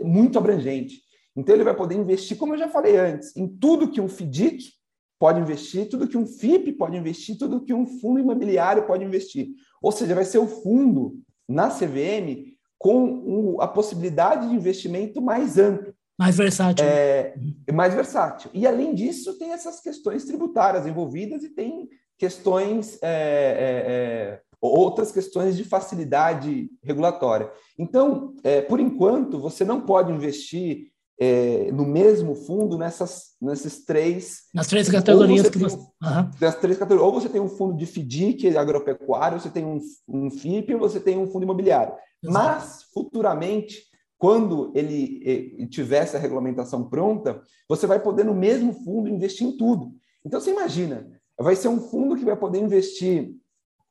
muito 0.04 0.38
abrangente. 0.38 1.02
Então, 1.36 1.56
ele 1.56 1.64
vai 1.64 1.76
poder 1.76 1.96
investir, 1.96 2.38
como 2.38 2.54
eu 2.54 2.60
já 2.60 2.70
falei 2.70 2.98
antes, 2.98 3.36
em 3.36 3.48
tudo 3.48 3.90
que 3.90 4.00
um 4.00 4.08
FDIC 4.08 4.72
pode 5.20 5.40
investir, 5.40 5.90
tudo 5.90 6.08
que 6.08 6.18
um 6.18 6.28
FIP 6.28 6.74
pode 6.74 6.98
investir, 6.98 7.38
tudo 7.38 7.64
que 7.64 7.74
um 7.74 7.86
fundo 7.86 8.20
imobiliário 8.20 8.86
pode 8.86 9.06
investir. 9.06 9.48
Ou 9.82 9.92
seja, 9.92 10.14
vai 10.14 10.26
ser 10.26 10.38
o 10.38 10.48
fundo 10.48 11.16
na 11.48 11.70
CVM 11.70 12.54
com 12.78 13.58
a 13.62 13.68
possibilidade 13.68 14.50
de 14.50 14.56
investimento 14.56 15.22
mais 15.22 15.58
amplo. 15.58 15.94
Mais 16.20 16.38
versátil. 16.38 16.86
É, 16.86 17.36
mais 17.74 17.94
versátil. 17.94 18.52
E, 18.54 18.68
além 18.68 18.94
disso, 18.94 19.38
tem 19.40 19.54
essas 19.54 19.80
questões 19.80 20.26
tributárias 20.26 20.86
envolvidas 20.86 21.44
e 21.44 21.50
tem 21.50 21.88
questões, 22.18 23.00
é, 23.02 23.08
é, 23.08 23.92
é 24.36 24.42
outras 24.60 25.12
questões 25.12 25.58
de 25.58 25.64
facilidade 25.64 26.70
regulatória. 26.84 27.50
Então, 27.78 28.34
é, 28.44 28.62
por 28.62 28.80
enquanto, 28.80 29.40
você 29.40 29.66
não 29.66 29.82
pode 29.82 30.12
investir 30.12 30.93
é, 31.26 31.72
no 31.72 31.86
mesmo 31.86 32.36
fundo 32.36 32.78
nessas, 32.78 33.36
nesses 33.42 33.86
três. 33.86 34.42
Nas 34.54 34.68
três 34.68 34.90
categorias 34.90 35.50
que 35.50 35.58
você. 35.58 35.78
uhum. 35.78 36.32
três 36.60 36.78
categorias. 36.78 37.02
Ou 37.02 37.14
você 37.14 37.30
tem 37.30 37.40
um 37.40 37.48
fundo 37.48 37.78
de 37.78 37.86
FDIC 37.86 38.58
agropecuário, 38.58 39.40
você 39.40 39.50
tem 39.50 39.66
um, 39.66 39.80
um 40.06 40.30
FIP, 40.30 40.74
ou 40.74 40.82
você 40.82 41.00
tem 41.00 41.18
um 41.18 41.30
fundo 41.32 41.44
imobiliário. 41.44 41.94
Exato. 42.22 42.34
Mas, 42.34 42.84
futuramente, 42.94 43.84
quando 44.18 44.74
ele, 44.76 45.22
ele 45.24 45.68
tiver 45.68 46.00
essa 46.00 46.18
regulamentação 46.18 46.90
pronta, 46.90 47.42
você 47.70 47.88
vai 47.88 48.02
poder, 48.02 48.26
no 48.26 48.36
mesmo 48.36 48.74
fundo, 48.74 49.08
investir 49.08 49.48
em 49.48 49.56
tudo. 49.56 49.94
Então, 50.26 50.42
você 50.42 50.52
imagina, 50.52 51.08
vai 51.40 51.56
ser 51.56 51.70
um 51.70 51.80
fundo 51.80 52.18
que 52.18 52.26
vai 52.26 52.36
poder 52.36 52.60
investir 52.60 53.34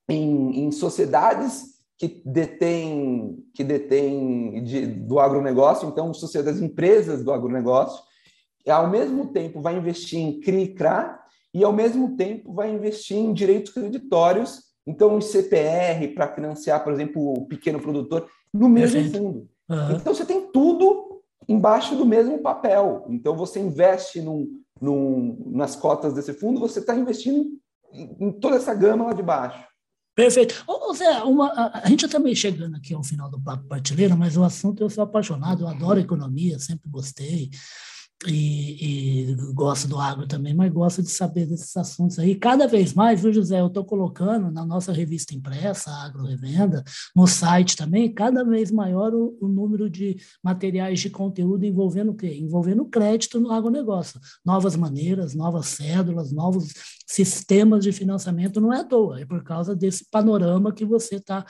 em, 0.07 0.67
em 0.67 0.71
sociedades 0.71 1.72
que 2.03 2.21
detém, 2.27 3.39
que 3.55 3.63
detém 3.63 4.65
de, 4.65 4.87
do 4.87 5.21
agronegócio, 5.21 5.89
então 5.89 6.13
sociedades 6.13 6.61
empresas 6.61 7.23
do 7.23 7.31
agronegócio, 7.31 8.03
ao 8.67 8.91
mesmo 8.91 9.29
tempo 9.29 9.61
vai 9.61 9.77
investir 9.77 10.19
em 10.19 10.41
CRI 10.41 10.63
e 10.63 10.75
CRA, 10.75 11.21
e 11.55 11.63
ao 11.63 11.73
mesmo 11.73 12.17
tempo 12.17 12.53
vai 12.53 12.73
investir 12.73 13.17
em 13.17 13.33
direitos 13.33 13.73
creditórios, 13.73 14.63
então 14.85 15.17
em 15.17 15.21
CPR 15.21 16.09
para 16.09 16.35
financiar, 16.35 16.83
por 16.83 16.93
exemplo, 16.93 17.35
o 17.35 17.47
pequeno 17.47 17.81
produtor, 17.81 18.27
no 18.53 18.69
mesmo 18.69 19.05
fundo. 19.13 19.49
Uhum. 19.71 19.93
Então 19.93 20.13
você 20.13 20.25
tem 20.25 20.51
tudo 20.51 21.23
embaixo 21.49 21.95
do 21.95 22.05
mesmo 22.05 22.39
papel. 22.39 23.07
Então 23.11 23.37
você 23.37 23.61
investe 23.61 24.21
num, 24.21 24.49
num, 24.81 25.41
nas 25.53 25.77
cotas 25.77 26.15
desse 26.15 26.33
fundo, 26.33 26.59
você 26.59 26.81
está 26.81 26.97
investindo 26.97 27.45
em, 27.93 28.17
em 28.19 28.33
toda 28.33 28.57
essa 28.57 28.75
gama 28.75 29.05
lá 29.05 29.13
de 29.13 29.23
baixo. 29.23 29.72
Perfeito. 30.15 30.63
Ô, 30.67 30.93
Zé, 30.93 31.23
uma, 31.23 31.51
a, 31.73 31.89
gente 31.89 32.05
está 32.05 32.19
meio 32.19 32.37
chegando 32.37 32.77
aqui 32.77 32.93
ao 32.93 33.03
final 33.03 33.31
do 33.31 33.41
Papo 33.41 33.65
Partilheiro, 33.65 34.17
mas 34.17 34.37
o 34.37 34.45
assunto 34.45 34.83
eu 34.83 34.91
sou 34.91 35.05
apaixonado, 35.05 35.63
eu 35.63 35.69
adoro 35.69 35.99
economia, 35.99 36.59
sempre 36.59 36.91
gostei 36.91 37.51
e, 38.27 39.22
e, 39.22 39.22
gosto 39.55 39.89
do 39.89 39.99
agro 39.99 40.27
também, 40.27 40.55
mas 40.55 40.73
gosto 40.73 41.03
de 41.03 41.11
saber 41.11 41.47
desses 41.47 41.77
assuntos 41.77 42.19
aí. 42.19 42.35
Cada 42.35 42.67
vez 42.67 42.95
mais, 42.95 43.21
viu, 43.21 43.33
José? 43.33 43.61
Eu 43.61 43.67
estou 43.67 43.85
colocando 43.85 44.51
na 44.51 44.65
nossa 44.65 44.93
revista 44.93 45.35
impressa, 45.35 45.91
Agro 45.91 46.25
Revenda, 46.25 46.83
no 47.15 47.27
site 47.27 47.77
também, 47.77 48.13
cada 48.13 48.45
vez 48.45 48.71
maior 48.71 49.15
o, 49.15 49.37
o, 49.41 49.49
número 49.49 49.89
de 49.89 50.17
materiais 50.43 51.01
de 51.01 51.11
conteúdo 51.11 51.65
envolvendo 51.65 52.13
o 52.13 52.15
quê? 52.15 52.35
Envolvendo 52.35 52.85
crédito 52.85 53.41
no 53.41 53.53
agronegócio. 53.53 54.21
Novas 54.45 54.77
maneiras, 54.77 55.35
novas 55.35 55.67
cédulas, 55.67 56.33
novos 56.33 56.73
sistemas 57.07 57.85
de 57.85 57.93
financiamento, 57.93 58.61
não 58.61 58.73
é 58.73 58.81
à 58.81 58.85
toa, 58.85 59.21
é 59.21 59.27
por 59.27 59.43
causa 59.43 59.77
desse 59.77 60.05
panorama 60.11 60.73
que 60.73 60.85
você 60.85 61.17
está 61.17 61.45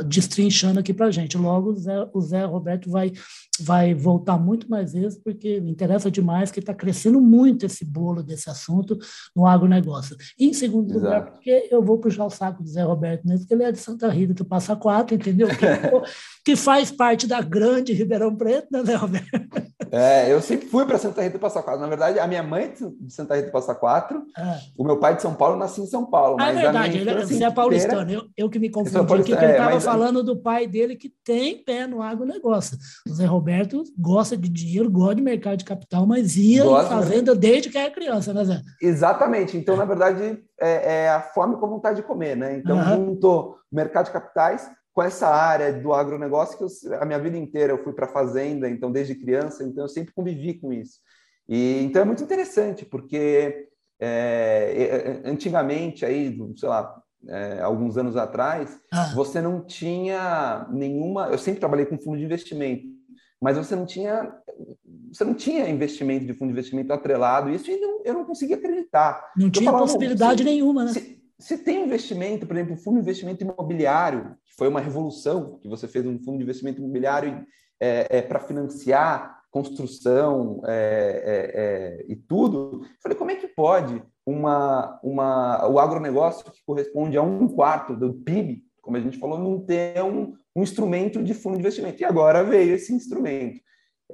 destrinchando 0.00 0.80
aqui 0.80 0.94
para 0.94 1.06
a 1.06 1.10
gente. 1.10 1.36
Logo, 1.36 1.70
o 1.70 1.74
Zé, 1.74 2.08
o 2.14 2.20
Zé 2.20 2.44
Roberto 2.44 2.90
vai, 2.90 3.12
vai 3.60 3.94
voltar 3.94 4.38
muito 4.38 4.70
mais 4.70 4.92
vezes, 4.92 5.18
porque 5.22 5.60
me 5.60 5.70
interessa 5.70 6.10
demais, 6.10 6.50
que 6.50 6.60
está 6.60 6.72
crescendo 6.72 7.20
muito 7.22 7.66
esse 7.66 7.84
bolo 7.84 8.22
desse 8.22 8.50
assunto 8.50 8.98
no 9.34 9.46
agronegócio. 9.46 10.16
E, 10.38 10.48
em 10.48 10.52
segundo 10.52 10.90
Exato. 10.90 11.04
lugar, 11.04 11.30
porque 11.32 11.68
eu 11.70 11.82
vou 11.82 11.98
puxar 11.98 12.24
o 12.24 12.30
saco 12.30 12.62
do 12.62 12.68
Zé 12.68 12.82
Roberto 12.82 13.26
mesmo, 13.26 13.40
porque 13.40 13.54
ele 13.54 13.64
é 13.64 13.72
de 13.72 13.78
Santa 13.78 14.08
Rita 14.08 14.34
do 14.34 14.44
Passa 14.44 14.76
Quatro, 14.76 15.14
entendeu? 15.14 15.48
Que, 15.48 15.56
que, 16.44 16.56
faz 16.56 16.90
parte 16.90 17.26
da 17.26 17.40
grande 17.40 17.92
Ribeirão 17.92 18.34
Preto, 18.34 18.68
né, 18.70 18.84
Zé 18.84 18.94
Roberto? 18.94 19.28
É, 19.90 20.32
eu 20.32 20.40
sempre 20.40 20.68
fui 20.68 20.86
para 20.86 20.98
Santa 20.98 21.22
Rita 21.22 21.38
do 21.38 21.40
Passa 21.40 21.62
Quatro. 21.62 21.80
Na 21.80 21.86
verdade, 21.86 22.18
a 22.18 22.26
minha 22.26 22.42
mãe 22.42 22.64
é 22.64 22.68
de 22.68 23.12
Santa 23.12 23.36
Rita 23.36 23.48
do 23.48 23.52
Passa 23.52 23.74
Quatro, 23.74 24.22
ah. 24.36 24.58
o 24.76 24.84
meu 24.84 24.98
pai 24.98 25.16
de 25.16 25.22
São 25.22 25.34
Paulo 25.34 25.56
nasceu 25.56 25.84
em 25.84 25.86
São 25.86 26.06
Paulo. 26.06 26.38
Ah, 26.40 26.50
é 26.50 26.54
verdade, 26.54 26.98
ele, 26.98 27.14
você 27.14 27.44
é 27.44 27.50
paulistano. 27.50 28.10
Eu, 28.10 28.24
eu 28.36 28.48
que 28.48 28.58
me 28.58 28.70
confundi 28.70 28.96
aqui, 28.96 29.06
porque 29.06 29.32
ele 29.32 29.52
estava 29.52 29.70
é, 29.70 29.74
mas... 29.74 29.84
falando 29.84 30.22
do 30.22 30.36
pai 30.36 30.66
dele 30.66 30.96
que 30.96 31.12
tem 31.22 31.62
pé 31.62 31.86
no 31.86 32.00
agronegócio. 32.00 32.78
O 33.06 33.12
Zé 33.12 33.26
Roberto 33.26 33.84
gosta 33.98 34.36
de 34.36 34.48
dinheiro, 34.48 34.90
gosta 34.90 35.16
de 35.16 35.22
mercado 35.22 35.58
de 35.58 35.64
capital, 35.64 36.06
mas 36.06 36.36
ia 36.36 36.64
gosta, 36.64 37.02
fazenda 37.12 37.34
desde 37.34 37.70
que 37.70 37.78
era 37.78 37.90
criança, 37.90 38.32
né, 38.32 38.44
Zé? 38.44 38.62
Exatamente. 38.80 39.56
Então, 39.56 39.76
na 39.76 39.84
verdade, 39.84 40.42
é, 40.60 41.04
é 41.04 41.10
a 41.10 41.20
fome 41.20 41.56
com 41.56 41.66
a 41.66 41.68
vontade 41.68 41.96
de 41.96 42.06
comer, 42.06 42.36
né? 42.36 42.56
Então, 42.56 42.76
uhum. 42.76 43.06
juntou 43.06 43.56
mercado 43.70 44.06
de 44.06 44.12
capitais 44.12 44.70
com 44.92 45.02
essa 45.02 45.28
área 45.28 45.72
do 45.72 45.92
agronegócio 45.92 46.58
que 46.58 46.64
eu, 46.64 47.00
a 47.00 47.04
minha 47.04 47.18
vida 47.18 47.36
inteira 47.36 47.72
eu 47.72 47.82
fui 47.82 47.92
para 47.92 48.06
fazenda, 48.06 48.68
então 48.68 48.92
desde 48.92 49.14
criança, 49.14 49.64
então 49.64 49.84
eu 49.84 49.88
sempre 49.88 50.12
convivi 50.12 50.54
com 50.54 50.72
isso. 50.72 50.98
E 51.48 51.82
então 51.82 52.02
é 52.02 52.04
muito 52.04 52.22
interessante 52.22 52.84
porque 52.84 53.68
é, 53.98 55.22
antigamente 55.24 56.04
aí, 56.04 56.38
sei 56.56 56.68
lá, 56.68 57.02
é, 57.28 57.60
alguns 57.60 57.96
anos 57.96 58.16
atrás, 58.16 58.78
ah. 58.92 59.12
você 59.14 59.40
não 59.40 59.64
tinha 59.64 60.66
nenhuma. 60.70 61.28
Eu 61.28 61.38
sempre 61.38 61.60
trabalhei 61.60 61.86
com 61.86 61.98
fundo 61.98 62.18
de 62.18 62.24
investimento, 62.24 62.84
mas 63.42 63.58
você 63.58 63.74
não 63.74 63.84
tinha 63.84 64.32
você 65.12 65.24
não 65.24 65.34
tinha 65.34 65.68
investimento 65.68 66.24
de 66.24 66.32
fundo 66.32 66.52
de 66.52 66.52
investimento 66.52 66.92
atrelado. 66.92 67.50
Isso 67.50 67.70
eu 67.70 67.80
não, 67.80 68.00
eu 68.04 68.14
não 68.14 68.24
conseguia 68.24 68.56
acreditar. 68.56 69.30
Não 69.36 69.48
eu 69.48 69.50
tinha 69.50 69.66
falava, 69.66 69.84
possibilidade 69.84 70.38
se, 70.38 70.44
nenhuma, 70.44 70.84
né? 70.84 70.92
Se, 70.92 71.22
se 71.38 71.58
tem 71.58 71.84
investimento, 71.84 72.46
por 72.46 72.56
exemplo, 72.56 72.76
fundo 72.76 72.94
de 72.94 73.02
investimento 73.02 73.44
imobiliário, 73.44 74.36
que 74.46 74.54
foi 74.56 74.68
uma 74.68 74.80
revolução, 74.80 75.58
que 75.60 75.68
você 75.68 75.86
fez 75.86 76.06
um 76.06 76.18
fundo 76.18 76.38
de 76.38 76.44
investimento 76.44 76.80
imobiliário 76.80 77.44
é, 77.78 78.18
é 78.18 78.22
para 78.22 78.40
financiar 78.40 79.42
construção 79.50 80.62
é, 80.64 80.72
é, 81.24 81.60
é, 81.60 82.12
e 82.12 82.16
tudo. 82.16 82.80
Eu 82.84 82.88
falei, 83.02 83.18
como 83.18 83.30
é 83.32 83.36
que 83.36 83.48
pode 83.48 84.02
uma, 84.24 84.98
uma, 85.02 85.68
o 85.68 85.78
agronegócio, 85.78 86.50
que 86.50 86.64
corresponde 86.64 87.18
a 87.18 87.22
um 87.22 87.46
quarto 87.48 87.94
do 87.94 88.14
PIB, 88.14 88.64
como 88.80 88.96
a 88.96 89.00
gente 89.00 89.18
falou, 89.18 89.38
não 89.38 89.60
ter 89.60 90.02
um, 90.02 90.32
um 90.54 90.62
instrumento 90.62 91.22
de 91.22 91.34
fundo 91.34 91.54
de 91.54 91.60
investimento? 91.60 92.00
E 92.00 92.04
agora 92.04 92.44
veio 92.44 92.74
esse 92.74 92.92
instrumento. 92.92 93.60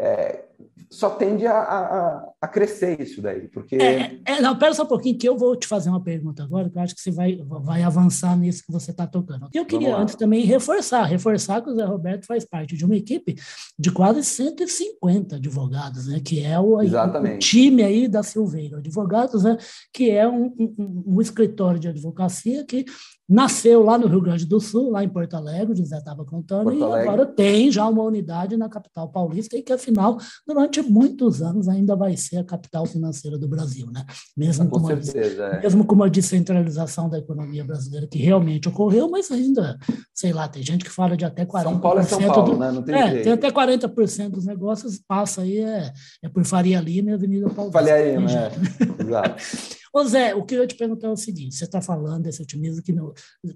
É, 0.00 0.44
só 0.88 1.10
tende 1.10 1.44
a, 1.44 1.58
a, 1.58 2.32
a, 2.40 2.48
crescer 2.48 3.00
isso 3.00 3.20
daí, 3.20 3.48
porque... 3.48 3.74
É, 3.76 4.20
é, 4.24 4.40
não, 4.40 4.56
pera 4.56 4.72
só 4.72 4.84
um 4.84 4.86
pouquinho 4.86 5.18
que 5.18 5.28
eu 5.28 5.36
vou 5.36 5.56
te 5.56 5.66
fazer 5.66 5.90
uma 5.90 6.02
pergunta 6.02 6.44
agora, 6.44 6.70
que 6.70 6.78
eu 6.78 6.82
acho 6.82 6.94
que 6.94 7.00
você 7.00 7.10
vai, 7.10 7.36
vai 7.62 7.82
avançar 7.82 8.36
nisso 8.38 8.62
que 8.64 8.72
você 8.72 8.92
está 8.92 9.08
tocando. 9.08 9.48
Eu 9.52 9.66
queria 9.66 9.96
antes 9.96 10.14
também 10.14 10.44
reforçar, 10.44 11.02
reforçar 11.02 11.62
que 11.62 11.70
o 11.70 11.74
Zé 11.74 11.84
Roberto 11.84 12.26
faz 12.26 12.44
parte 12.44 12.76
de 12.76 12.84
uma 12.84 12.94
equipe 12.94 13.34
de 13.76 13.90
quase 13.90 14.22
150 14.22 15.34
advogados, 15.34 16.06
né, 16.06 16.20
que 16.24 16.44
é 16.44 16.58
o, 16.60 16.76
o 16.78 17.38
time 17.38 17.82
aí 17.82 18.06
da 18.06 18.22
Silveira 18.22 18.78
Advogados, 18.78 19.42
né, 19.42 19.56
que 19.92 20.10
é 20.10 20.28
um, 20.28 20.54
um, 20.78 21.04
um 21.08 21.20
escritório 21.20 21.80
de 21.80 21.88
advocacia 21.88 22.64
que 22.64 22.84
Nasceu 23.28 23.82
lá 23.82 23.98
no 23.98 24.06
Rio 24.06 24.22
Grande 24.22 24.46
do 24.46 24.58
Sul, 24.58 24.90
lá 24.90 25.04
em 25.04 25.08
Porto 25.08 25.34
Alegre, 25.34 25.74
o 25.74 25.76
José 25.76 25.98
estava 25.98 26.24
contando, 26.24 26.64
Porto 26.64 26.78
e 26.78 26.82
Alegre. 26.82 27.08
agora 27.08 27.26
tem 27.26 27.70
já 27.70 27.86
uma 27.86 28.02
unidade 28.02 28.56
na 28.56 28.70
capital 28.70 29.08
paulista 29.10 29.54
e 29.54 29.62
que, 29.62 29.70
afinal, 29.70 30.16
durante 30.46 30.80
muitos 30.80 31.42
anos 31.42 31.68
ainda 31.68 31.94
vai 31.94 32.16
ser 32.16 32.38
a 32.38 32.44
capital 32.44 32.86
financeira 32.86 33.36
do 33.36 33.46
Brasil, 33.46 33.86
né? 33.92 34.02
Mesmo, 34.34 34.64
com, 34.70 34.80
com 34.80 34.86
uma, 34.86 35.02
certeza, 35.02 35.44
é. 35.44 35.60
mesmo 35.60 35.84
com 35.84 35.94
uma 35.94 36.08
descentralização 36.08 37.08
da 37.10 37.18
economia 37.18 37.62
brasileira 37.64 38.06
que 38.06 38.18
realmente 38.18 38.66
ocorreu, 38.68 39.10
mas 39.10 39.30
ainda, 39.30 39.78
sei 40.14 40.32
lá, 40.32 40.48
tem 40.48 40.62
gente 40.62 40.82
que 40.82 40.90
fala 40.90 41.14
de 41.14 41.26
até 41.26 41.44
40%. 41.44 41.62
São 41.64 41.80
Paulo 41.80 42.00
é 42.00 42.02
São 42.04 42.22
Paulo, 42.22 42.52
do, 42.52 42.58
né? 42.58 42.72
Não 42.72 42.82
tem 42.82 42.94
é, 42.94 43.10
jeito. 43.10 43.24
tem 43.24 43.32
até 43.34 43.50
40% 43.50 44.30
dos 44.30 44.46
negócios 44.46 44.98
passa 45.06 45.42
aí, 45.42 45.58
é, 45.58 45.92
é 46.22 46.28
por 46.30 46.44
Faria 46.44 46.80
Lima 46.80 47.10
e 47.10 47.14
Avenida 47.14 47.50
Paulista. 47.50 47.78
Faria 47.78 48.16
Lima, 48.16 48.30
é. 48.30 48.50
Exato. 49.04 49.77
Ô 49.98 50.04
Zé, 50.04 50.32
o 50.32 50.44
que 50.44 50.54
eu 50.54 50.60
ia 50.60 50.66
te 50.68 50.76
perguntar 50.76 51.08
é 51.08 51.10
o 51.10 51.16
seguinte: 51.16 51.56
você 51.56 51.64
está 51.64 51.82
falando 51.82 52.22
desse 52.22 52.40
otimismo 52.40 52.80
que 52.80 52.92
não, 52.92 53.12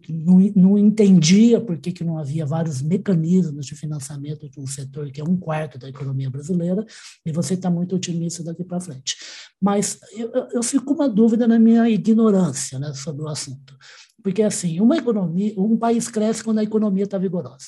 não, 0.09 0.39
não 0.57 0.79
entendia 0.79 1.61
por 1.61 1.79
que, 1.79 1.93
que 1.93 2.03
não 2.03 2.19
havia 2.19 2.45
vários 2.45 2.83
mecanismos 2.83 3.65
de 3.65 3.77
financiamento 3.77 4.51
de 4.51 4.59
um 4.59 4.67
setor 4.67 5.09
que 5.13 5.21
é 5.21 5.25
um 5.25 5.37
quarto 5.37 5.79
da 5.79 5.89
economia 5.89 6.29
brasileira, 6.29 6.85
e 7.25 7.31
você 7.31 7.55
está 7.55 7.71
muito 7.71 7.95
otimista 7.95 8.43
daqui 8.43 8.65
para 8.65 8.81
frente. 8.81 9.15
Mas 9.61 10.01
eu, 10.17 10.33
eu 10.53 10.63
fico 10.65 10.85
com 10.85 10.95
uma 10.95 11.09
dúvida 11.09 11.47
na 11.47 11.61
minha 11.61 11.89
ignorância 11.89 12.77
né, 12.77 12.93
sobre 12.93 13.23
o 13.23 13.29
assunto. 13.29 13.79
Porque, 14.21 14.43
assim, 14.43 14.81
uma 14.81 14.97
economia, 14.97 15.55
um 15.57 15.77
país 15.77 16.09
cresce 16.09 16.43
quando 16.43 16.59
a 16.59 16.65
economia 16.65 17.05
está 17.05 17.19
vigorosa. 17.19 17.67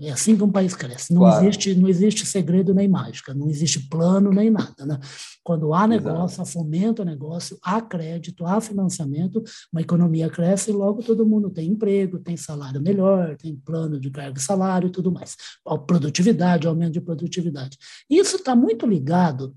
É 0.00 0.10
assim 0.10 0.36
que 0.36 0.42
um 0.42 0.50
país 0.50 0.74
cresce. 0.74 1.12
Não, 1.12 1.20
claro. 1.20 1.44
existe, 1.44 1.74
não 1.74 1.88
existe 1.88 2.26
segredo 2.26 2.74
nem 2.74 2.88
mágica, 2.88 3.34
não 3.34 3.48
existe 3.48 3.88
plano 3.88 4.30
nem 4.30 4.50
nada. 4.50 4.86
Né? 4.86 4.98
Quando 5.42 5.72
há 5.74 5.86
negócio, 5.86 6.42
há 6.42 6.46
fomento 6.46 7.02
ao 7.02 7.06
negócio, 7.06 7.58
há 7.62 7.80
crédito, 7.80 8.46
há 8.46 8.60
financiamento, 8.60 9.42
uma 9.72 9.80
economia 9.80 10.28
cresce 10.28 10.70
e 10.70 10.74
logo 10.74 11.02
todo 11.02 11.26
mundo 11.26 11.50
tem 11.50 11.70
emprego, 11.70 12.18
tem 12.18 12.36
salário 12.36 12.80
melhor, 12.80 13.36
tem 13.36 13.56
plano 13.56 14.00
de 14.00 14.10
cargo 14.10 14.38
e 14.38 14.42
salário 14.42 14.88
e 14.88 14.92
tudo 14.92 15.12
mais. 15.12 15.36
A 15.66 15.76
produtividade, 15.78 16.66
aumento 16.66 16.92
de 16.92 17.00
produtividade. 17.00 17.76
Isso 18.08 18.36
está 18.36 18.54
muito 18.56 18.86
ligado 18.86 19.54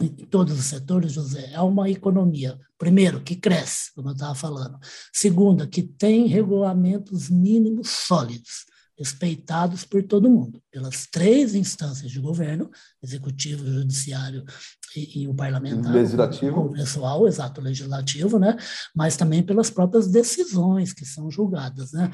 em 0.00 0.08
todos 0.08 0.58
os 0.58 0.64
setores, 0.64 1.12
José, 1.12 1.50
é 1.52 1.60
uma 1.60 1.88
economia, 1.88 2.58
primeiro, 2.76 3.20
que 3.20 3.36
cresce, 3.36 3.92
como 3.94 4.08
eu 4.08 4.12
estava 4.12 4.34
falando. 4.34 4.76
Segunda, 5.12 5.68
que 5.68 5.82
tem 5.82 6.26
regulamentos 6.26 7.30
mínimos 7.30 7.90
sólidos 7.90 8.73
respeitados 8.98 9.84
por 9.84 10.02
todo 10.02 10.30
mundo, 10.30 10.62
pelas 10.70 11.06
três 11.06 11.54
instâncias 11.54 12.10
de 12.10 12.20
governo, 12.20 12.70
executivo, 13.02 13.64
judiciário 13.64 14.44
e, 14.96 15.22
e 15.22 15.28
o 15.28 15.34
parlamentar, 15.34 15.92
legislativo, 15.92 16.60
o 16.60 16.72
pessoal, 16.72 17.26
exato, 17.26 17.60
legislativo, 17.60 18.38
né? 18.38 18.56
Mas 18.94 19.16
também 19.16 19.42
pelas 19.42 19.68
próprias 19.68 20.06
decisões 20.06 20.92
que 20.92 21.04
são 21.04 21.30
julgadas, 21.30 21.92
né? 21.92 22.10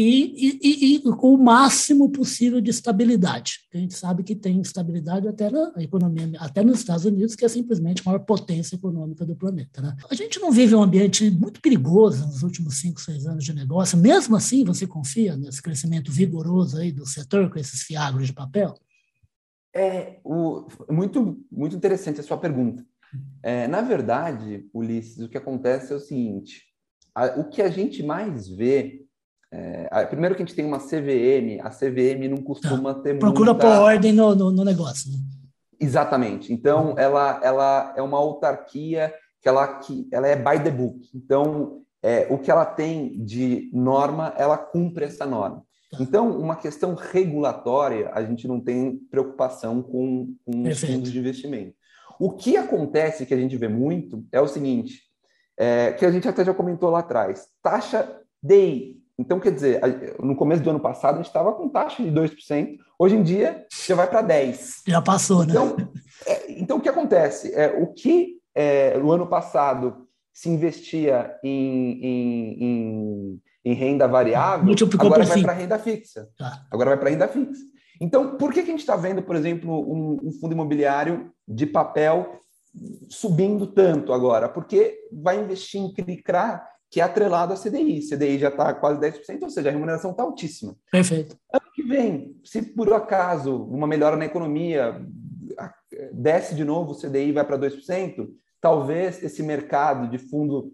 E, 0.00 0.58
e, 0.62 0.94
e, 0.94 1.00
com 1.00 1.34
o 1.34 1.38
máximo 1.38 2.08
possível 2.10 2.60
de 2.60 2.70
estabilidade. 2.70 3.58
A 3.74 3.78
gente 3.78 3.94
sabe 3.94 4.22
que 4.22 4.36
tem 4.36 4.60
estabilidade 4.60 5.26
até 5.26 5.50
na 5.50 5.72
economia, 5.78 6.30
até 6.38 6.62
nos 6.62 6.78
Estados 6.78 7.04
Unidos, 7.04 7.34
que 7.34 7.44
é 7.44 7.48
simplesmente 7.48 8.00
a 8.00 8.04
maior 8.04 8.20
potência 8.20 8.76
econômica 8.76 9.26
do 9.26 9.34
planeta. 9.34 9.82
Né? 9.82 9.96
A 10.08 10.14
gente 10.14 10.38
não 10.38 10.52
vive 10.52 10.72
um 10.72 10.82
ambiente 10.82 11.28
muito 11.32 11.60
perigoso 11.60 12.24
nos 12.24 12.44
últimos 12.44 12.78
cinco, 12.78 13.00
seis 13.00 13.26
anos 13.26 13.42
de 13.42 13.52
negócio. 13.52 13.98
Mesmo 13.98 14.36
assim, 14.36 14.64
você 14.64 14.86
confia 14.86 15.36
nesse 15.36 15.60
crescimento 15.60 16.12
vigoroso 16.12 16.78
aí 16.78 16.92
do 16.92 17.04
setor 17.04 17.50
com 17.50 17.58
esses 17.58 17.82
fiagros 17.82 18.28
de 18.28 18.32
papel? 18.32 18.74
É 19.74 20.20
o, 20.22 20.68
muito, 20.88 21.44
muito 21.50 21.74
interessante 21.74 22.20
a 22.20 22.22
sua 22.22 22.38
pergunta. 22.38 22.86
É, 23.42 23.66
na 23.66 23.80
verdade, 23.80 24.68
Ulisses, 24.72 25.24
o 25.24 25.28
que 25.28 25.38
acontece 25.38 25.92
é 25.92 25.96
o 25.96 26.00
seguinte: 26.00 26.62
a, 27.12 27.40
o 27.40 27.48
que 27.48 27.60
a 27.60 27.68
gente 27.68 28.00
mais 28.00 28.46
vê. 28.46 29.07
É, 29.50 30.06
primeiro 30.06 30.34
que 30.34 30.42
a 30.42 30.46
gente 30.46 30.54
tem 30.54 30.64
uma 30.64 30.78
CVM, 30.78 31.60
a 31.62 31.70
CVM 31.70 32.28
não 32.28 32.42
costuma 32.42 32.94
tá. 32.94 33.00
ter 33.00 33.18
Procura 33.18 33.52
muita... 33.52 33.66
pôr 33.66 33.76
ordem 33.78 34.12
no, 34.12 34.34
no, 34.34 34.50
no 34.50 34.64
negócio. 34.64 35.10
Né? 35.10 35.18
Exatamente. 35.80 36.52
Então, 36.52 36.94
ela, 36.98 37.40
ela 37.42 37.94
é 37.96 38.02
uma 38.02 38.18
autarquia 38.18 39.14
que 39.40 39.48
ela, 39.48 39.66
que 39.78 40.06
ela 40.12 40.26
é 40.26 40.36
by 40.36 40.62
the 40.62 40.70
book. 40.70 41.08
Então, 41.14 41.82
é, 42.02 42.26
o 42.30 42.38
que 42.38 42.50
ela 42.50 42.64
tem 42.64 43.24
de 43.24 43.70
norma, 43.72 44.34
ela 44.36 44.58
cumpre 44.58 45.04
essa 45.04 45.24
norma. 45.24 45.64
Então, 45.98 46.38
uma 46.38 46.56
questão 46.56 46.94
regulatória, 46.94 48.10
a 48.12 48.22
gente 48.22 48.46
não 48.46 48.60
tem 48.60 48.96
preocupação 49.10 49.82
com, 49.82 50.34
com 50.44 50.68
os 50.68 50.80
fundos 50.80 51.10
de 51.10 51.18
investimento. 51.18 51.74
O 52.20 52.32
que 52.32 52.56
acontece, 52.56 53.24
que 53.24 53.32
a 53.32 53.38
gente 53.38 53.56
vê 53.56 53.68
muito, 53.68 54.24
é 54.30 54.40
o 54.40 54.48
seguinte, 54.48 55.02
é, 55.56 55.92
que 55.92 56.04
a 56.04 56.10
gente 56.10 56.28
até 56.28 56.44
já 56.44 56.52
comentou 56.52 56.90
lá 56.90 56.98
atrás, 56.98 57.46
taxa 57.62 58.20
DI. 58.42 58.97
Então, 59.18 59.40
quer 59.40 59.52
dizer, 59.52 59.80
no 60.20 60.36
começo 60.36 60.62
do 60.62 60.70
ano 60.70 60.80
passado, 60.80 61.14
a 61.14 61.16
gente 61.18 61.26
estava 61.26 61.52
com 61.52 61.68
taxa 61.68 62.02
de 62.02 62.10
2%, 62.10 62.76
hoje 62.98 63.16
em 63.16 63.22
dia 63.22 63.66
já 63.86 63.94
vai 63.96 64.08
para 64.08 64.22
10%. 64.22 64.82
Já 64.86 65.02
passou, 65.02 65.44
né? 65.44 65.50
Então, 65.50 65.76
é, 66.26 66.52
então 66.52 66.76
o 66.78 66.80
que 66.80 66.88
acontece? 66.88 67.52
É, 67.52 67.66
o 67.82 67.92
que 67.92 68.38
é, 68.54 68.96
no 68.96 69.10
ano 69.10 69.26
passado 69.26 70.06
se 70.32 70.48
investia 70.48 71.34
em, 71.42 72.00
em, 72.00 72.64
em 72.64 73.42
em 73.68 73.74
renda 73.74 74.08
variável, 74.08 74.74
agora 74.98 75.24
vai 75.24 75.42
para 75.42 75.52
renda 75.52 75.78
fixa. 75.78 76.26
Tá. 76.38 76.64
Agora 76.70 76.90
vai 76.90 76.98
para 76.98 77.10
renda 77.10 77.28
fixa. 77.28 77.62
Então, 78.00 78.38
por 78.38 78.50
que, 78.50 78.62
que 78.62 78.68
a 78.68 78.70
gente 78.70 78.80
está 78.80 78.96
vendo, 78.96 79.22
por 79.22 79.36
exemplo, 79.36 79.70
um, 79.92 80.28
um, 80.28 80.32
fundo 80.32 80.54
imobiliário 80.54 81.30
de 81.46 81.66
papel 81.66 82.40
subindo 83.10 83.66
tanto 83.66 84.12
agora? 84.12 84.48
Porque 84.48 84.98
vai 85.12 85.38
investir 85.38 85.80
em 85.82 85.92
CRICRA, 85.92 86.62
que 86.90 87.00
é 87.00 87.04
atrelado 87.04 87.52
à 87.52 87.56
CDI. 87.56 88.00
CDI 88.08 88.38
já 88.38 88.48
está 88.48 88.72
quase 88.74 89.00
10%, 89.00 89.42
ou 89.42 89.50
seja, 89.50 89.68
a 89.68 89.72
remuneração 89.72 90.12
está 90.12 90.22
altíssima. 90.22 90.74
Perfeito. 90.90 91.36
Ano 91.52 91.72
que 91.74 91.82
vem, 91.82 92.36
se 92.44 92.62
por 92.62 92.92
acaso 92.92 93.64
uma 93.64 93.86
melhora 93.86 94.16
na 94.16 94.24
economia 94.24 95.00
desce 96.12 96.54
de 96.54 96.64
novo 96.64 96.92
o 96.92 96.94
CDI 96.94 97.32
vai 97.32 97.44
para 97.44 97.58
2%, 97.58 98.28
talvez 98.60 99.22
esse 99.22 99.42
mercado 99.42 100.08
de 100.08 100.18
fundo 100.18 100.72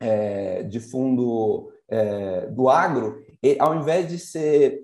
é, 0.00 0.62
de 0.64 0.80
fundo 0.80 1.72
é, 1.88 2.46
do 2.46 2.68
agro, 2.68 3.22
ao 3.60 3.76
invés 3.76 4.08
de 4.08 4.18
ser 4.18 4.80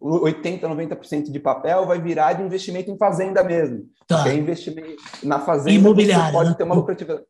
80, 0.00 0.68
90% 0.68 1.30
de 1.30 1.40
papel, 1.40 1.86
vai 1.86 2.00
virar 2.00 2.34
de 2.34 2.42
investimento 2.42 2.90
em 2.90 2.96
fazenda 2.96 3.42
mesmo. 3.42 3.84
Tá. 4.06 4.28
É 4.28 4.34
investimento 4.34 5.02
na 5.22 5.40
fazenda 5.40 5.72
imobiliário, 5.72 6.32
pode 6.32 6.50
né? 6.50 6.56
ter 6.56 6.64
uma 6.64 6.74
lucratividade. 6.74 7.24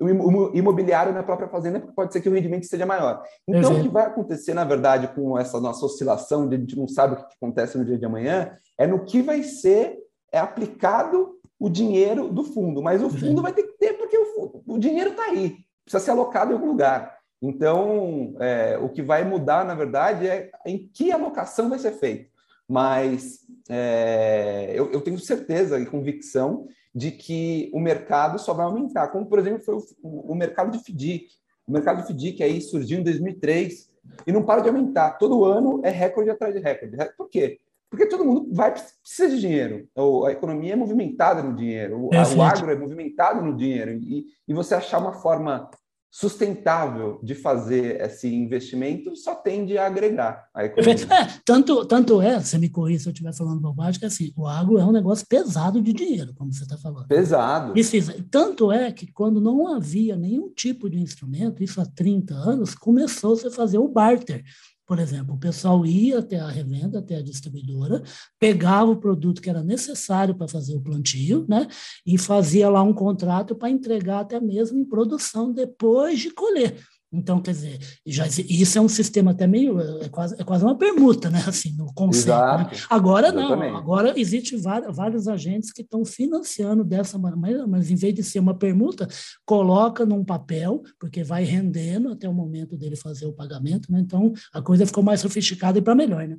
O 0.00 0.56
imobiliário 0.56 1.12
na 1.12 1.22
própria 1.22 1.48
fazenda 1.48 1.80
pode 1.94 2.12
ser 2.12 2.20
que 2.20 2.28
o 2.28 2.32
rendimento 2.32 2.66
seja 2.66 2.86
maior. 2.86 3.22
Então, 3.46 3.72
uhum. 3.72 3.80
o 3.80 3.82
que 3.82 3.88
vai 3.88 4.06
acontecer, 4.06 4.54
na 4.54 4.64
verdade, 4.64 5.08
com 5.08 5.38
essa 5.38 5.60
nossa 5.60 5.84
oscilação, 5.84 6.48
de 6.48 6.56
a 6.56 6.58
gente 6.58 6.76
não 6.76 6.86
sabe 6.86 7.14
o 7.14 7.16
que 7.16 7.34
acontece 7.40 7.76
no 7.76 7.84
dia 7.84 7.98
de 7.98 8.04
amanhã, 8.04 8.56
é 8.76 8.86
no 8.86 9.04
que 9.04 9.20
vai 9.22 9.42
ser 9.42 9.98
é 10.30 10.38
aplicado 10.38 11.38
o 11.58 11.68
dinheiro 11.68 12.28
do 12.28 12.44
fundo. 12.44 12.82
Mas 12.82 13.02
o 13.02 13.10
fundo 13.10 13.36
uhum. 13.36 13.42
vai 13.42 13.52
ter 13.52 13.64
que 13.64 13.78
ter, 13.78 13.94
porque 13.94 14.16
o, 14.16 14.62
o 14.66 14.78
dinheiro 14.78 15.10
está 15.10 15.24
aí, 15.24 15.56
precisa 15.84 16.04
ser 16.04 16.10
alocado 16.12 16.52
em 16.52 16.54
algum 16.54 16.68
lugar. 16.68 17.18
Então, 17.40 18.34
é, 18.40 18.78
o 18.78 18.88
que 18.88 19.02
vai 19.02 19.24
mudar, 19.24 19.64
na 19.64 19.74
verdade, 19.74 20.26
é 20.26 20.50
em 20.66 20.88
que 20.92 21.12
alocação 21.12 21.68
vai 21.68 21.78
ser 21.78 21.92
feita. 21.92 22.28
Mas 22.68 23.40
é, 23.68 24.72
eu, 24.74 24.90
eu, 24.92 25.00
tenho 25.00 25.18
certeza 25.18 25.78
e 25.78 25.86
convicção 25.86 26.66
de 26.94 27.10
que 27.10 27.70
o 27.72 27.80
mercado 27.80 28.38
só 28.38 28.52
vai 28.52 28.66
aumentar, 28.66 29.08
como, 29.08 29.26
por 29.26 29.38
exemplo, 29.38 29.60
foi 29.60 29.76
o, 30.02 30.32
o 30.32 30.34
mercado 30.34 30.70
de 30.70 30.78
FDIC. 30.78 31.28
O 31.66 31.72
mercado 31.72 31.98
de 31.98 32.08
FDIC 32.08 32.42
aí 32.42 32.60
surgiu 32.60 32.98
em 32.98 33.02
2003 33.02 33.90
e 34.26 34.32
não 34.32 34.42
para 34.42 34.62
de 34.62 34.68
aumentar. 34.68 35.18
Todo 35.18 35.44
ano 35.44 35.80
é 35.84 35.90
recorde 35.90 36.30
atrás 36.30 36.54
de 36.54 36.60
recorde. 36.60 36.96
Por 37.16 37.28
quê? 37.28 37.58
Porque 37.90 38.06
todo 38.06 38.24
mundo 38.24 38.48
vai 38.52 38.72
precisa 38.72 39.28
de 39.30 39.40
dinheiro. 39.40 39.88
A 40.26 40.32
economia 40.32 40.74
é 40.74 40.76
movimentada 40.76 41.42
no 41.42 41.54
dinheiro, 41.54 41.98
o, 41.98 42.10
o 42.10 42.42
agro 42.42 42.70
é 42.70 42.76
movimentado 42.76 43.42
no 43.42 43.56
dinheiro. 43.56 43.92
E, 43.92 44.26
e 44.46 44.54
você 44.54 44.74
achar 44.74 44.98
uma 44.98 45.12
forma 45.12 45.70
sustentável 46.10 47.20
de 47.22 47.34
fazer 47.34 48.00
esse 48.00 48.32
investimento 48.34 49.14
só 49.14 49.34
tende 49.34 49.76
a 49.76 49.86
agregar 49.86 50.48
a 50.54 50.64
economia. 50.64 51.06
É, 51.10 51.28
tanto, 51.44 51.84
tanto 51.84 52.22
é, 52.22 52.40
você 52.40 52.58
me 52.58 52.68
corrija 52.68 53.00
se 53.00 53.08
eu 53.08 53.12
estiver 53.12 53.34
falando 53.34 53.60
bobagem, 53.60 54.00
que 54.00 54.06
assim, 54.06 54.32
o 54.36 54.46
agro 54.46 54.78
é 54.78 54.84
um 54.84 54.92
negócio 54.92 55.26
pesado 55.28 55.82
de 55.82 55.92
dinheiro, 55.92 56.32
como 56.34 56.52
você 56.52 56.62
está 56.62 56.78
falando. 56.78 57.06
Pesado. 57.08 57.72
Precisa. 57.72 58.14
Tanto 58.30 58.72
é 58.72 58.90
que 58.90 59.10
quando 59.12 59.40
não 59.40 59.66
havia 59.68 60.16
nenhum 60.16 60.50
tipo 60.50 60.88
de 60.88 60.98
instrumento, 60.98 61.62
isso 61.62 61.80
há 61.80 61.86
30 61.86 62.34
anos, 62.34 62.74
começou-se 62.74 63.46
a 63.46 63.50
fazer 63.50 63.78
o 63.78 63.88
barter 63.88 64.44
Por 64.88 64.98
exemplo, 64.98 65.34
o 65.34 65.38
pessoal 65.38 65.84
ia 65.84 66.20
até 66.20 66.40
a 66.40 66.48
revenda, 66.48 67.00
até 67.00 67.16
a 67.16 67.22
distribuidora, 67.22 68.02
pegava 68.38 68.90
o 68.90 68.96
produto 68.96 69.42
que 69.42 69.50
era 69.50 69.62
necessário 69.62 70.34
para 70.34 70.48
fazer 70.48 70.74
o 70.74 70.80
plantio, 70.80 71.44
né? 71.46 71.68
E 72.06 72.16
fazia 72.16 72.70
lá 72.70 72.82
um 72.82 72.94
contrato 72.94 73.54
para 73.54 73.68
entregar 73.68 74.20
até 74.20 74.40
mesmo 74.40 74.78
em 74.78 74.86
produção 74.86 75.52
depois 75.52 76.18
de 76.18 76.30
colher. 76.30 76.74
Então, 77.10 77.40
quer 77.40 77.52
dizer, 77.52 77.78
já, 78.04 78.26
isso 78.26 78.76
é 78.76 78.80
um 78.82 78.88
sistema 78.88 79.30
até 79.30 79.46
meio, 79.46 79.80
é 80.02 80.10
quase, 80.10 80.38
é 80.38 80.44
quase 80.44 80.62
uma 80.62 80.76
permuta, 80.76 81.30
né? 81.30 81.38
Assim, 81.48 81.74
no 81.74 81.92
conceito. 81.94 82.28
Né? 82.28 82.70
Agora 82.90 83.32
não, 83.32 83.76
agora 83.76 84.12
existe 84.18 84.56
vários, 84.56 84.94
vários 84.94 85.26
agentes 85.26 85.72
que 85.72 85.80
estão 85.80 86.04
financiando 86.04 86.84
dessa 86.84 87.18
maneira, 87.18 87.66
mas 87.66 87.90
em 87.90 87.96
vez 87.96 88.14
de 88.14 88.22
ser 88.22 88.40
uma 88.40 88.54
permuta, 88.54 89.08
coloca 89.46 90.04
num 90.04 90.22
papel, 90.22 90.82
porque 91.00 91.24
vai 91.24 91.44
rendendo 91.44 92.12
até 92.12 92.28
o 92.28 92.34
momento 92.34 92.76
dele 92.76 92.96
fazer 92.96 93.24
o 93.24 93.32
pagamento, 93.32 93.90
né? 93.90 94.00
Então, 94.00 94.34
a 94.52 94.60
coisa 94.60 94.86
ficou 94.86 95.02
mais 95.02 95.20
sofisticada 95.20 95.78
e 95.78 95.82
para 95.82 95.94
melhor, 95.94 96.28
né? 96.28 96.36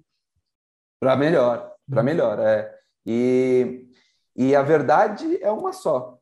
Para 0.99 1.15
melhor, 1.15 1.71
para 1.89 2.03
melhor, 2.03 2.37
é. 2.39 2.71
E, 3.07 3.87
e 4.35 4.55
a 4.55 4.61
verdade 4.61 5.41
é 5.41 5.49
uma 5.49 5.73
só. 5.73 6.19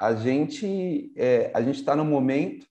A 0.00 0.14
gente 0.14 1.12
é, 1.14 1.50
a 1.52 1.60
gente 1.60 1.80
está 1.80 1.94
no 1.94 2.06
momento 2.06 2.69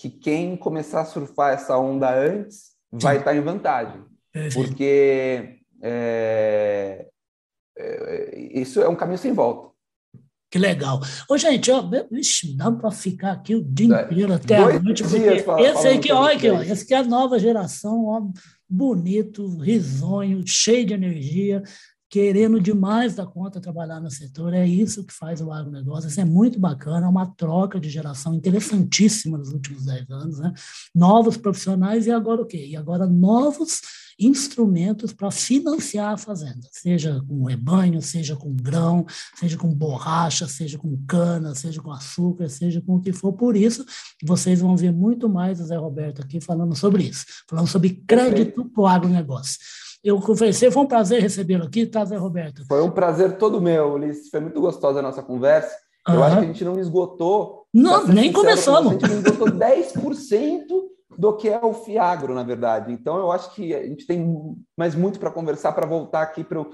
que 0.00 0.08
quem 0.08 0.56
começar 0.56 1.02
a 1.02 1.04
surfar 1.04 1.52
essa 1.52 1.76
onda 1.76 2.10
antes 2.10 2.70
vai 2.90 3.18
estar 3.18 3.36
em 3.36 3.42
vantagem. 3.42 4.02
Porque 4.54 5.60
é, 5.82 7.06
é, 7.76 8.38
isso 8.54 8.80
é 8.80 8.88
um 8.88 8.96
caminho 8.96 9.18
sem 9.18 9.34
volta. 9.34 9.68
Que 10.50 10.58
legal. 10.58 11.00
Ô, 11.28 11.36
gente, 11.36 11.70
ó, 11.70 11.82
ixi, 12.12 12.56
dá 12.56 12.72
para 12.72 12.90
ficar 12.90 13.32
aqui 13.32 13.54
o 13.54 13.62
dia 13.62 13.94
é, 13.94 14.04
inteiro 14.04 14.32
até 14.32 14.56
a 14.56 14.80
noite. 14.80 15.02
esse 15.04 15.86
aí 15.86 15.98
que, 15.98 16.10
olha 16.10 16.34
aqui, 16.34 16.48
ó, 16.48 16.62
esse 16.62 16.84
aqui 16.84 16.94
é 16.94 16.96
a 16.96 17.04
nova 17.04 17.38
geração, 17.38 18.06
ó, 18.06 18.22
bonito, 18.66 19.58
risonho, 19.58 20.42
cheio 20.46 20.86
de 20.86 20.94
energia 20.94 21.62
querendo 22.10 22.60
demais 22.60 23.14
da 23.14 23.24
conta 23.24 23.60
trabalhar 23.60 24.00
no 24.00 24.10
setor. 24.10 24.52
É 24.52 24.66
isso 24.66 25.04
que 25.04 25.12
faz 25.12 25.40
o 25.40 25.52
agronegócio. 25.52 26.08
Isso 26.08 26.20
é 26.20 26.24
muito 26.24 26.58
bacana, 26.58 27.06
é 27.06 27.08
uma 27.08 27.26
troca 27.26 27.78
de 27.78 27.88
geração 27.88 28.34
interessantíssima 28.34 29.38
nos 29.38 29.52
últimos 29.52 29.84
10 29.84 30.10
anos. 30.10 30.38
Né? 30.40 30.52
Novos 30.92 31.36
profissionais 31.36 32.08
e 32.08 32.10
agora 32.10 32.42
o 32.42 32.46
quê? 32.46 32.66
E 32.66 32.76
agora 32.76 33.06
novos 33.06 33.80
instrumentos 34.18 35.14
para 35.14 35.30
financiar 35.30 36.12
a 36.12 36.16
fazenda, 36.16 36.68
seja 36.70 37.22
com 37.26 37.44
rebanho, 37.44 38.02
seja 38.02 38.36
com 38.36 38.54
grão, 38.54 39.06
seja 39.34 39.56
com 39.56 39.72
borracha, 39.72 40.46
seja 40.46 40.76
com 40.76 40.94
cana, 41.06 41.54
seja 41.54 41.80
com 41.80 41.90
açúcar, 41.90 42.48
seja 42.50 42.82
com 42.82 42.96
o 42.96 43.00
que 43.00 43.14
for. 43.14 43.32
Por 43.32 43.56
isso, 43.56 43.82
vocês 44.22 44.60
vão 44.60 44.76
ver 44.76 44.92
muito 44.92 45.26
mais 45.26 45.58
o 45.58 45.64
Zé 45.64 45.76
Roberto 45.76 46.20
aqui 46.20 46.38
falando 46.38 46.76
sobre 46.76 47.04
isso, 47.04 47.24
falando 47.48 47.68
sobre 47.68 48.02
crédito 48.06 48.66
para 48.66 48.82
o 48.82 48.86
agronegócio. 48.86 49.58
Eu 50.02 50.18
conversei, 50.20 50.70
foi 50.70 50.82
um 50.82 50.86
prazer 50.86 51.20
recebê-lo 51.20 51.64
aqui, 51.64 51.84
tá, 51.84 52.04
Zé 52.04 52.16
Roberto? 52.16 52.64
Foi 52.66 52.82
um 52.82 52.90
prazer 52.90 53.36
todo 53.36 53.60
meu, 53.60 53.94
Ulisses. 53.94 54.30
Foi 54.30 54.40
muito 54.40 54.60
gostosa 54.60 55.00
a 55.00 55.02
nossa 55.02 55.22
conversa. 55.22 55.76
Uhum. 56.08 56.14
Eu 56.14 56.24
acho 56.24 56.36
que 56.36 56.44
a 56.44 56.46
gente 56.46 56.64
não 56.64 56.78
esgotou. 56.78 57.66
Não, 57.72 58.06
nem 58.06 58.32
começamos. 58.32 58.92
A 58.92 58.92
gente 58.94 59.08
não 59.08 59.18
esgotou 59.18 59.48
10% 59.58 60.64
do 61.18 61.36
que 61.36 61.48
é 61.48 61.60
o 61.62 61.74
Fiagro, 61.74 62.34
na 62.34 62.42
verdade. 62.42 62.92
Então, 62.92 63.18
eu 63.18 63.30
acho 63.30 63.54
que 63.54 63.74
a 63.74 63.82
gente 63.86 64.06
tem 64.06 64.56
mais 64.76 64.94
muito 64.94 65.20
para 65.20 65.30
conversar, 65.30 65.72
para 65.72 65.86
voltar 65.86 66.22
aqui 66.22 66.42
para 66.42 66.64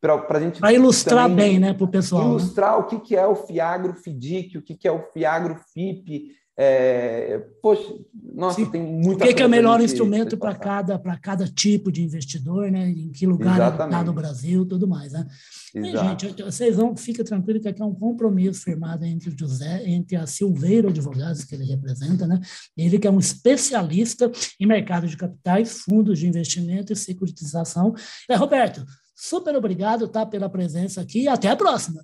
para 0.00 0.38
a 0.38 0.40
gente. 0.40 0.58
Para 0.58 0.72
ilustrar 0.72 1.30
bem, 1.30 1.60
né, 1.60 1.72
para 1.72 1.84
o 1.84 1.88
pessoal. 1.88 2.24
Né? 2.24 2.30
Ilustrar 2.30 2.72
né? 2.72 2.78
o 2.78 2.86
que, 2.86 2.98
que 2.98 3.16
é 3.16 3.24
o 3.24 3.36
Fiagro 3.36 3.94
FIDIC, 3.94 4.58
o 4.58 4.62
que, 4.62 4.74
que 4.74 4.88
é 4.88 4.90
o 4.90 5.04
Fiagro 5.12 5.54
FIP, 5.72 6.32
é, 6.54 7.38
poxa, 7.62 7.94
nossa, 8.34 8.56
Sim. 8.56 8.70
tem 8.70 8.82
muita 8.82 9.24
O 9.24 9.26
que, 9.26 9.34
que 9.34 9.42
é 9.42 9.46
o 9.46 9.48
melhor 9.48 9.80
instrumento 9.80 10.36
para 10.36 10.54
cada, 10.54 10.98
cada 11.20 11.46
tipo 11.46 11.90
de 11.90 12.02
investidor, 12.02 12.70
né? 12.70 12.90
Em 12.90 13.10
que 13.10 13.26
lugar 13.26 13.72
está 13.72 14.04
no 14.04 14.12
Brasil, 14.12 14.66
tudo 14.66 14.86
mais, 14.86 15.12
né? 15.12 15.26
E, 15.74 15.96
gente, 15.96 16.42
vocês 16.42 16.76
vão, 16.76 16.94
fica 16.94 17.24
tranquilo 17.24 17.58
que 17.58 17.68
aqui 17.68 17.80
é 17.80 17.84
um 17.84 17.94
compromisso 17.94 18.62
firmado 18.62 19.04
entre 19.04 19.30
o 19.30 19.38
José, 19.38 19.82
entre 19.86 20.16
a 20.16 20.26
Silveira 20.26 20.90
Advogados, 20.90 21.44
que 21.44 21.54
ele 21.54 21.64
representa, 21.64 22.26
né? 22.26 22.38
Ele 22.76 22.98
que 22.98 23.06
é 23.06 23.10
um 23.10 23.18
especialista 23.18 24.30
em 24.60 24.66
mercado 24.66 25.06
de 25.06 25.16
capitais, 25.16 25.80
fundos 25.80 26.18
de 26.18 26.28
investimento 26.28 26.92
e 26.92 26.96
securitização. 26.96 27.94
É, 28.28 28.36
Roberto, 28.36 28.84
super 29.16 29.56
obrigado 29.56 30.06
tá, 30.06 30.26
pela 30.26 30.50
presença 30.50 31.00
aqui 31.00 31.22
e 31.22 31.28
até 31.28 31.48
a 31.48 31.56
próxima. 31.56 32.02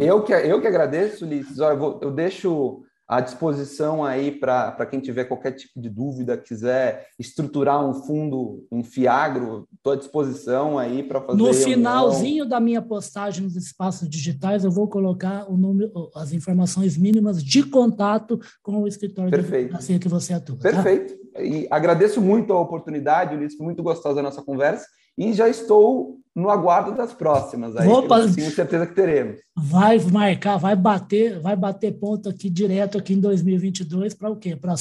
Eu 0.00 0.22
que, 0.22 0.32
eu 0.32 0.60
que 0.60 0.66
agradeço, 0.68 1.24
Ulisses. 1.24 1.58
Olha, 1.58 1.74
eu, 1.74 1.78
vou, 1.78 2.00
eu 2.02 2.12
deixo 2.12 2.84
à 3.10 3.20
disposição 3.20 4.04
aí 4.04 4.30
para 4.30 4.86
quem 4.86 5.00
tiver 5.00 5.24
qualquer 5.24 5.50
tipo 5.50 5.80
de 5.80 5.90
dúvida, 5.90 6.38
quiser 6.38 7.08
estruturar 7.18 7.84
um 7.84 7.92
fundo, 7.92 8.64
um 8.70 8.84
fiagro, 8.84 9.66
estou 9.74 9.94
à 9.94 9.96
disposição 9.96 10.78
aí 10.78 11.02
para 11.02 11.20
fazer. 11.20 11.36
No 11.36 11.52
finalzinho 11.52 12.48
da 12.48 12.60
minha 12.60 12.80
postagem 12.80 13.42
nos 13.42 13.56
espaços 13.56 14.08
digitais, 14.08 14.62
eu 14.62 14.70
vou 14.70 14.86
colocar 14.86 15.50
o 15.50 15.56
número, 15.56 15.90
as 16.14 16.32
informações 16.32 16.96
mínimas 16.96 17.42
de 17.42 17.64
contato 17.64 18.38
com 18.62 18.80
o 18.80 18.86
escritório 18.86 19.32
Perfeito. 19.32 19.76
de 19.76 19.98
que 19.98 20.08
você 20.08 20.32
atua. 20.32 20.58
Tá? 20.58 20.70
Perfeito. 20.70 21.14
Tá? 21.32 21.42
E 21.42 21.66
agradeço 21.68 22.20
muito 22.20 22.52
a 22.52 22.60
oportunidade, 22.60 23.34
Ulisses, 23.34 23.56
foi 23.56 23.66
muito 23.66 23.82
gostosa 23.82 24.20
a 24.20 24.22
nossa 24.22 24.40
conversa 24.40 24.86
e 25.20 25.34
já 25.34 25.46
estou 25.48 26.18
no 26.34 26.48
aguardo 26.48 26.92
das 26.92 27.12
próximas. 27.12 27.76
Aí, 27.76 27.86
Opa, 27.86 28.20
tenho 28.20 28.50
certeza 28.50 28.86
que 28.86 28.94
teremos. 28.94 29.36
Vai 29.54 29.98
marcar, 29.98 30.56
vai 30.56 30.74
bater, 30.74 31.38
vai 31.40 31.54
bater 31.54 31.92
ponto 31.92 32.30
aqui 32.30 32.48
direto 32.48 32.96
aqui 32.96 33.12
em 33.12 33.20
2022 33.20 34.14
para 34.14 34.30
o 34.30 34.36
quê? 34.36 34.56
Para 34.56 34.74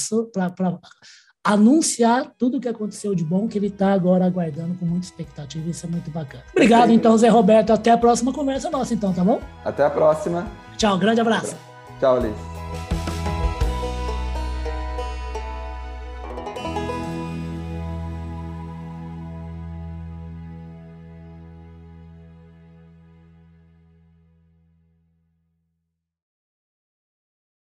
anunciar 1.44 2.32
tudo 2.38 2.58
o 2.58 2.62
que 2.62 2.70
aconteceu 2.70 3.14
de 3.14 3.26
bom 3.26 3.50
que 3.50 3.58
ele 3.58 3.68
está 3.68 3.92
agora 3.92 4.26
aguardando 4.26 4.76
com 4.76 4.86
muita 4.86 5.08
expectativa. 5.08 5.70
Isso 5.70 5.86
é 5.86 5.90
muito 5.90 6.10
bacana. 6.10 6.44
Obrigado, 6.52 6.92
então, 6.92 7.18
Zé 7.18 7.28
Roberto. 7.28 7.74
Até 7.74 7.92
a 7.92 7.98
próxima 7.98 8.32
conversa 8.32 8.70
nossa, 8.70 8.94
então, 8.94 9.12
tá 9.12 9.24
bom? 9.24 9.42
Até 9.66 9.84
a 9.84 9.90
próxima. 9.90 10.48
Tchau, 10.78 10.98
grande 10.98 11.20
abraço. 11.20 11.58
Tchau, 12.00 12.22
Liz. 12.22 12.59